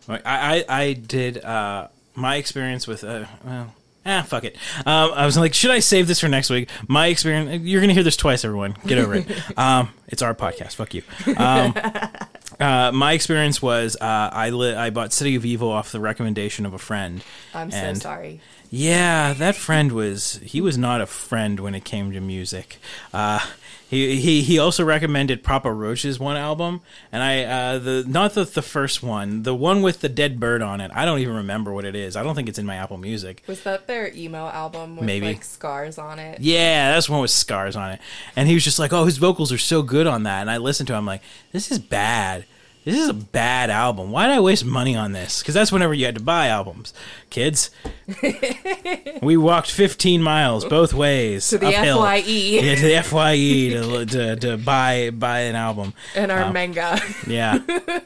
I 0.09 0.19
I, 0.25 0.65
I 0.67 0.93
did 0.93 1.41
uh, 1.41 1.87
my 2.15 2.35
experience 2.35 2.85
with 2.85 3.05
uh, 3.05 3.27
well 3.45 3.73
ah, 4.05 4.23
fuck 4.27 4.43
it. 4.43 4.57
Um, 4.85 5.11
I 5.13 5.25
was 5.25 5.37
like, 5.37 5.53
should 5.53 5.71
I 5.71 5.79
save 5.79 6.07
this 6.07 6.19
for 6.19 6.27
next 6.27 6.49
week? 6.49 6.69
My 6.87 7.07
experience, 7.07 7.63
you're 7.63 7.81
going 7.81 7.89
to 7.89 7.93
hear 7.93 8.03
this 8.03 8.17
twice, 8.17 8.43
everyone. 8.45 8.75
Get 8.85 8.97
over 8.97 9.15
it. 9.15 9.27
Um, 9.57 9.89
it's 10.07 10.21
our 10.21 10.33
podcast. 10.33 10.75
Fuck 10.75 10.93
you. 10.93 11.03
Um, 11.37 11.73
uh, 12.59 12.91
my 12.91 13.13
experience 13.13 13.61
was 13.61 13.95
uh, 13.99 14.29
I 14.31 14.49
li- 14.49 14.73
I 14.73 14.89
bought 14.89 15.13
City 15.13 15.35
of 15.35 15.45
Evil 15.45 15.69
off 15.69 15.91
the 15.91 15.99
recommendation 15.99 16.65
of 16.65 16.73
a 16.73 16.79
friend. 16.79 17.23
I'm 17.53 17.69
so 17.69 17.93
sorry. 17.95 18.39
Yeah, 18.69 19.33
that 19.33 19.55
friend 19.55 19.91
was 19.91 20.39
he 20.43 20.61
was 20.61 20.77
not 20.77 21.01
a 21.01 21.05
friend 21.05 21.59
when 21.59 21.75
it 21.75 21.83
came 21.83 22.13
to 22.13 22.21
music. 22.21 22.77
Uh, 23.13 23.39
he, 23.91 24.21
he 24.21 24.41
he 24.41 24.57
also 24.57 24.85
recommended 24.85 25.43
Papa 25.43 25.69
Roach's 25.69 26.17
one 26.17 26.37
album, 26.37 26.79
and 27.11 27.21
I 27.21 27.43
uh, 27.43 27.77
the 27.77 28.05
not 28.07 28.35
the 28.35 28.45
the 28.45 28.61
first 28.61 29.03
one, 29.03 29.43
the 29.43 29.53
one 29.53 29.81
with 29.81 29.99
the 29.99 30.07
dead 30.07 30.39
bird 30.39 30.61
on 30.61 30.79
it. 30.79 30.91
I 30.93 31.03
don't 31.03 31.19
even 31.19 31.35
remember 31.35 31.73
what 31.73 31.83
it 31.83 31.93
is. 31.93 32.15
I 32.15 32.23
don't 32.23 32.33
think 32.33 32.47
it's 32.47 32.57
in 32.57 32.65
my 32.65 32.77
Apple 32.77 32.97
Music. 32.97 33.43
Was 33.47 33.63
that 33.63 33.87
their 33.87 34.07
emo 34.13 34.47
album 34.47 34.95
with 34.95 35.03
Maybe. 35.03 35.25
like 35.25 35.43
scars 35.43 35.97
on 35.97 36.19
it? 36.19 36.39
Yeah, 36.39 36.93
that's 36.93 37.09
one 37.09 37.19
with 37.19 37.31
scars 37.31 37.75
on 37.75 37.91
it. 37.91 37.99
And 38.37 38.47
he 38.47 38.53
was 38.53 38.63
just 38.63 38.79
like, 38.79 38.93
"Oh, 38.93 39.03
his 39.03 39.17
vocals 39.17 39.51
are 39.51 39.57
so 39.57 39.81
good 39.81 40.07
on 40.07 40.23
that." 40.23 40.39
And 40.39 40.49
I 40.49 40.55
listened 40.55 40.87
to 40.87 40.93
him 40.93 40.99
I'm 40.99 41.05
like, 41.05 41.21
"This 41.51 41.69
is 41.69 41.77
bad." 41.77 42.45
This 42.83 42.97
is 42.97 43.09
a 43.09 43.13
bad 43.13 43.69
album. 43.69 44.09
Why 44.11 44.25
did 44.25 44.33
I 44.33 44.39
waste 44.39 44.65
money 44.65 44.95
on 44.95 45.11
this? 45.11 45.41
Because 45.41 45.53
that's 45.53 45.71
whenever 45.71 45.93
you 45.93 46.05
had 46.07 46.15
to 46.15 46.21
buy 46.21 46.47
albums, 46.47 46.95
kids. 47.29 47.69
we 49.21 49.37
walked 49.37 49.69
15 49.69 50.21
miles 50.23 50.65
both 50.65 50.91
ways 50.91 51.47
To 51.49 51.59
the 51.59 51.67
uphill. 51.67 51.99
FYE. 51.99 52.17
Yeah, 52.21 52.75
to 52.75 52.81
the 52.81 53.03
FYE 53.03 53.69
to, 53.69 54.05
to 54.07 54.35
to 54.37 54.57
buy 54.57 55.11
buy 55.11 55.41
an 55.41 55.55
album. 55.55 55.93
And 56.15 56.31
our 56.31 56.43
Um, 56.45 56.53
manga. 56.53 56.99
Yeah. 57.27 57.59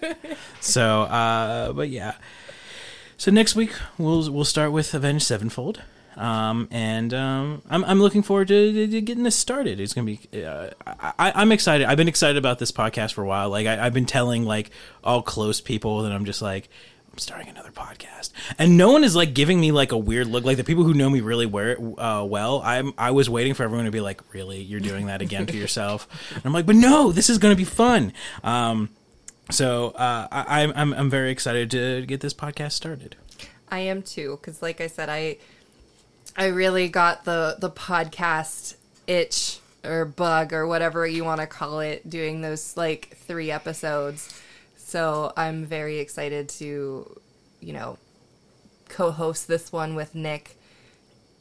so, 0.59 1.03
uh, 1.03 1.71
but 1.71 1.89
yeah. 1.89 2.15
So 3.17 3.31
next 3.31 3.55
week 3.55 3.71
we'll 3.97 4.29
we'll 4.29 4.43
start 4.43 4.73
with 4.73 4.93
Avenged 4.93 5.23
Sevenfold. 5.25 5.81
Um, 6.17 6.67
and 6.71 7.13
um, 7.13 7.61
I'm 7.69 7.83
I'm 7.83 7.99
looking 7.99 8.23
forward 8.23 8.47
to, 8.47 8.87
to 8.87 9.01
getting 9.01 9.23
this 9.23 9.35
started. 9.35 9.79
It's 9.79 9.93
gonna 9.93 10.05
be. 10.05 10.19
Uh, 10.33 10.69
I, 10.85 11.33
I'm 11.35 11.51
excited. 11.51 11.87
I've 11.87 11.97
been 11.97 12.07
excited 12.07 12.37
about 12.37 12.59
this 12.59 12.71
podcast 12.71 13.13
for 13.13 13.23
a 13.23 13.27
while. 13.27 13.49
Like 13.49 13.67
I, 13.67 13.85
I've 13.85 13.93
been 13.93 14.05
telling 14.05 14.45
like 14.45 14.71
all 15.03 15.21
close 15.21 15.61
people 15.61 16.03
that 16.03 16.11
I'm 16.11 16.25
just 16.25 16.41
like 16.41 16.69
I'm 17.11 17.19
starting 17.19 17.49
another 17.49 17.71
podcast, 17.71 18.31
and 18.57 18.77
no 18.77 18.91
one 18.91 19.03
is 19.03 19.15
like 19.15 19.33
giving 19.33 19.59
me 19.59 19.71
like 19.71 19.91
a 19.91 19.97
weird 19.97 20.27
look. 20.27 20.43
Like 20.43 20.57
the 20.57 20.63
people 20.63 20.83
who 20.83 20.93
know 20.93 21.09
me 21.09 21.21
really 21.21 21.45
wear, 21.45 21.77
uh, 21.97 22.23
well, 22.23 22.61
I'm 22.61 22.93
I 22.97 23.11
was 23.11 23.29
waiting 23.29 23.53
for 23.53 23.63
everyone 23.63 23.85
to 23.85 23.91
be 23.91 24.01
like, 24.01 24.21
really, 24.33 24.61
you're 24.61 24.79
doing 24.79 25.07
that 25.07 25.21
again 25.21 25.45
to 25.47 25.57
yourself. 25.57 26.07
And 26.33 26.45
I'm 26.45 26.53
like, 26.53 26.65
but 26.65 26.75
no, 26.75 27.11
this 27.11 27.29
is 27.29 27.37
gonna 27.37 27.55
be 27.55 27.65
fun. 27.65 28.13
Um, 28.43 28.89
so 29.51 29.89
uh, 29.89 30.27
I, 30.31 30.71
I'm 30.75 30.93
I'm 30.93 31.09
very 31.09 31.31
excited 31.31 31.71
to 31.71 32.05
get 32.05 32.21
this 32.21 32.33
podcast 32.33 32.71
started. 32.71 33.15
I 33.69 33.79
am 33.79 34.01
too, 34.01 34.37
because 34.39 34.61
like 34.61 34.81
I 34.81 34.87
said, 34.87 35.09
I 35.09 35.37
I 36.37 36.47
really 36.47 36.89
got 36.89 37.25
the 37.25 37.55
the 37.59 37.69
podcast 37.69 38.75
itch 39.07 39.59
or 39.83 40.05
bug 40.05 40.51
or 40.51 40.67
whatever 40.67 41.05
you 41.05 41.23
want 41.23 41.41
to 41.41 41.47
call 41.47 41.79
it, 41.79 42.09
doing 42.09 42.41
those 42.41 42.75
like 42.75 43.17
three 43.25 43.51
episodes. 43.51 44.41
So 44.75 45.31
I'm 45.37 45.65
very 45.65 45.99
excited 45.99 46.49
to, 46.49 47.19
you 47.61 47.73
know, 47.73 47.97
co-host 48.89 49.47
this 49.47 49.71
one 49.71 49.95
with 49.95 50.15
Nick 50.15 50.57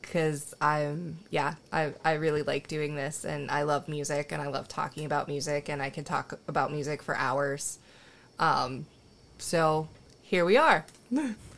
because 0.01 0.55
I'm 0.61 1.19
yeah 1.31 1.55
I 1.73 1.93
I 2.05 2.15
really 2.15 2.43
like 2.43 2.69
doing 2.69 2.95
this 2.95 3.25
and 3.25 3.51
I 3.51 3.63
love 3.63 3.89
music 3.89 4.33
and 4.33 4.41
I 4.41 4.49
love 4.49 4.69
talking 4.69 5.07
about 5.07 5.29
music 5.29 5.69
and 5.69 5.83
I 5.83 5.91
can 5.91 6.05
talk 6.05 6.39
about 6.47 6.71
music 6.73 7.03
for 7.03 7.17
hours. 7.17 7.79
Um, 8.39 8.87
so 9.39 9.89
here 10.23 10.45
we 10.45 10.57
are. 10.57 10.85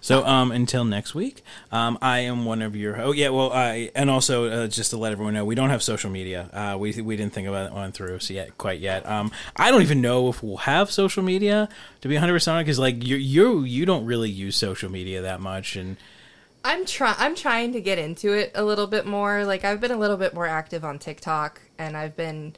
So 0.00 0.24
um, 0.24 0.52
until 0.52 0.84
next 0.84 1.14
week, 1.14 1.42
um, 1.72 1.98
I 2.00 2.20
am 2.20 2.44
one 2.44 2.62
of 2.62 2.76
your. 2.76 3.00
Oh 3.00 3.12
yeah, 3.12 3.28
well, 3.30 3.52
I 3.52 3.90
and 3.94 4.10
also 4.10 4.64
uh, 4.64 4.66
just 4.68 4.90
to 4.90 4.96
let 4.96 5.12
everyone 5.12 5.34
know, 5.34 5.44
we 5.44 5.54
don't 5.54 5.70
have 5.70 5.82
social 5.82 6.10
media. 6.10 6.50
Uh, 6.52 6.76
we 6.78 7.00
we 7.00 7.16
didn't 7.16 7.32
think 7.32 7.48
about 7.48 7.66
it 7.66 7.72
on 7.72 7.92
through 7.92 8.18
so 8.20 8.34
yet 8.34 8.56
quite 8.58 8.80
yet. 8.80 9.06
Um, 9.06 9.30
I 9.56 9.70
don't 9.70 9.82
even 9.82 10.00
know 10.00 10.28
if 10.28 10.42
we'll 10.42 10.58
have 10.58 10.90
social 10.90 11.22
media 11.22 11.68
to 12.00 12.08
be 12.08 12.14
100 12.14 12.32
percent 12.32 12.54
honest, 12.54 12.66
because 12.66 12.78
like 12.78 13.04
you 13.04 13.16
you 13.16 13.62
you 13.64 13.86
don't 13.86 14.04
really 14.04 14.30
use 14.30 14.56
social 14.56 14.90
media 14.90 15.22
that 15.22 15.40
much, 15.40 15.76
and 15.76 15.96
I'm 16.64 16.84
trying. 16.84 17.16
I'm 17.18 17.34
trying 17.34 17.72
to 17.72 17.80
get 17.80 17.98
into 17.98 18.32
it 18.32 18.52
a 18.54 18.64
little 18.64 18.86
bit 18.86 19.06
more. 19.06 19.44
Like 19.44 19.64
I've 19.64 19.80
been 19.80 19.90
a 19.90 19.96
little 19.96 20.16
bit 20.16 20.34
more 20.34 20.46
active 20.46 20.84
on 20.84 20.98
TikTok, 20.98 21.60
and 21.78 21.96
I've 21.96 22.16
been, 22.16 22.56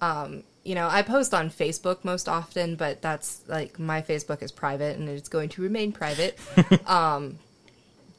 um, 0.00 0.42
you 0.66 0.74
know, 0.74 0.88
I 0.90 1.02
post 1.02 1.32
on 1.32 1.48
Facebook 1.48 2.02
most 2.02 2.28
often, 2.28 2.74
but 2.74 3.00
that's 3.00 3.40
like 3.46 3.78
my 3.78 4.02
Facebook 4.02 4.42
is 4.42 4.50
private, 4.50 4.98
and 4.98 5.08
it's 5.08 5.28
going 5.28 5.48
to 5.50 5.62
remain 5.62 5.92
private. 5.92 6.36
um, 6.88 7.38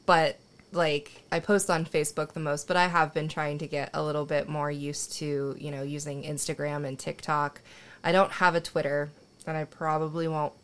but 0.06 0.38
like 0.72 1.22
I 1.30 1.40
post 1.40 1.68
on 1.68 1.84
Facebook 1.84 2.32
the 2.32 2.40
most, 2.40 2.66
but 2.66 2.78
I 2.78 2.88
have 2.88 3.12
been 3.12 3.28
trying 3.28 3.58
to 3.58 3.66
get 3.66 3.90
a 3.92 4.02
little 4.02 4.24
bit 4.24 4.48
more 4.48 4.70
used 4.70 5.12
to, 5.14 5.56
you 5.58 5.70
know, 5.70 5.82
using 5.82 6.22
Instagram 6.22 6.86
and 6.86 6.98
TikTok. 6.98 7.60
I 8.02 8.12
don't 8.12 8.32
have 8.32 8.54
a 8.54 8.62
Twitter, 8.62 9.10
and 9.46 9.54
I 9.54 9.64
probably 9.64 10.26
won't. 10.26 10.54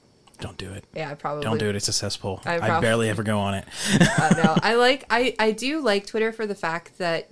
don't 0.41 0.57
do 0.57 0.73
it. 0.73 0.85
Yeah, 0.95 1.11
I 1.11 1.15
probably 1.15 1.45
Don't 1.45 1.59
do 1.59 1.69
it. 1.69 1.77
It's 1.77 1.89
a 1.89 1.93
cesspool. 1.93 2.41
I 2.47 2.61
I, 2.61 2.81
barely 2.81 3.11
ever 3.11 3.23
go 3.23 3.39
on 3.39 3.57
it. 3.57 3.67
uh, 4.01 4.35
no, 4.43 4.57
I 4.63 4.75
like 4.77 5.05
I 5.11 5.35
I 5.39 5.53
do 5.53 5.83
like 5.83 6.07
Twitter 6.07 6.33
for 6.33 6.47
the 6.47 6.55
fact 6.55 6.97
that 6.97 7.29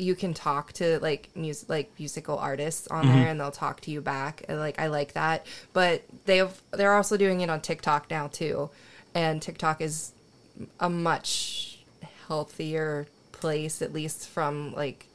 you 0.00 0.14
can 0.14 0.32
talk 0.32 0.72
to 0.72 0.98
like 1.00 1.28
music 1.34 1.68
like 1.68 1.90
musical 1.98 2.38
artists 2.38 2.88
on 2.88 3.04
mm-hmm. 3.04 3.14
there 3.14 3.28
and 3.28 3.40
they'll 3.40 3.50
talk 3.50 3.80
to 3.82 3.90
you 3.90 4.00
back. 4.00 4.44
Like 4.48 4.80
I 4.80 4.86
like 4.86 5.12
that, 5.12 5.46
but 5.72 6.02
they 6.24 6.38
have 6.38 6.60
they're 6.70 6.94
also 6.94 7.16
doing 7.16 7.42
it 7.42 7.50
on 7.50 7.60
TikTok 7.60 8.10
now 8.10 8.28
too, 8.28 8.70
and 9.14 9.42
TikTok 9.42 9.80
is 9.80 10.12
a 10.78 10.88
much 10.88 11.78
healthier 12.28 13.06
place 13.32 13.82
at 13.82 13.92
least 13.92 14.28
from 14.28 14.74
like 14.74 15.06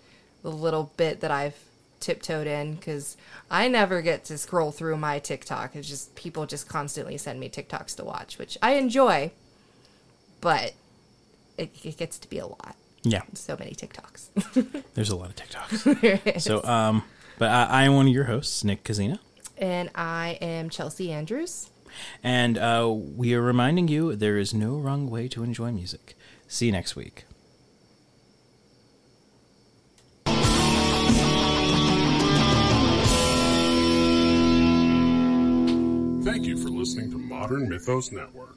the 0.43 0.51
little 0.51 0.91
bit 0.97 1.21
that 1.21 1.31
I've 1.31 1.57
tiptoed 1.99 2.45
in 2.45 2.75
because 2.75 3.17
I 3.49 3.67
never 3.67 4.01
get 4.01 4.25
to 4.25 4.37
scroll 4.37 4.71
through 4.71 4.97
my 4.97 5.17
TikTok. 5.19 5.75
It's 5.75 5.89
just 5.89 6.15
people 6.15 6.45
just 6.45 6.69
constantly 6.69 7.17
send 7.17 7.39
me 7.39 7.49
TikToks 7.49 7.95
to 7.95 8.03
watch, 8.03 8.37
which 8.37 8.57
I 8.61 8.73
enjoy, 8.73 9.31
but 10.41 10.73
it, 11.57 11.75
it 11.83 11.97
gets 11.97 12.19
to 12.19 12.29
be 12.29 12.37
a 12.37 12.45
lot. 12.45 12.75
Yeah, 13.07 13.21
So 13.33 13.55
many 13.59 13.73
TikToks. 13.75 14.83
there's 14.95 15.11
a 15.11 15.15
lot 15.15 15.29
of 15.29 15.35
TikToks. 15.35 16.41
so 16.41 16.63
um, 16.63 17.03
but 17.37 17.49
I, 17.51 17.65
I 17.65 17.83
am 17.83 17.93
one 17.95 18.07
of 18.07 18.13
your 18.13 18.23
hosts, 18.23 18.63
Nick 18.63 18.83
Kizina. 18.83 19.19
and 19.59 19.91
I 19.93 20.39
am 20.41 20.69
Chelsea 20.69 21.11
Andrews. 21.11 21.69
And 22.23 22.57
uh, 22.57 22.91
we 22.91 23.33
are 23.35 23.41
reminding 23.41 23.87
you 23.89 24.15
there 24.15 24.37
is 24.37 24.53
no 24.53 24.75
wrong 24.75 25.09
way 25.09 25.27
to 25.29 25.43
enjoy 25.43 25.71
music. 25.71 26.17
See 26.47 26.65
you 26.65 26.71
next 26.71 26.95
week. 26.95 27.25
Thank 36.23 36.45
you 36.47 36.57
for 36.57 36.69
listening 36.69 37.11
to 37.11 37.17
Modern 37.19 37.69
Mythos 37.69 38.11
Network. 38.11 38.54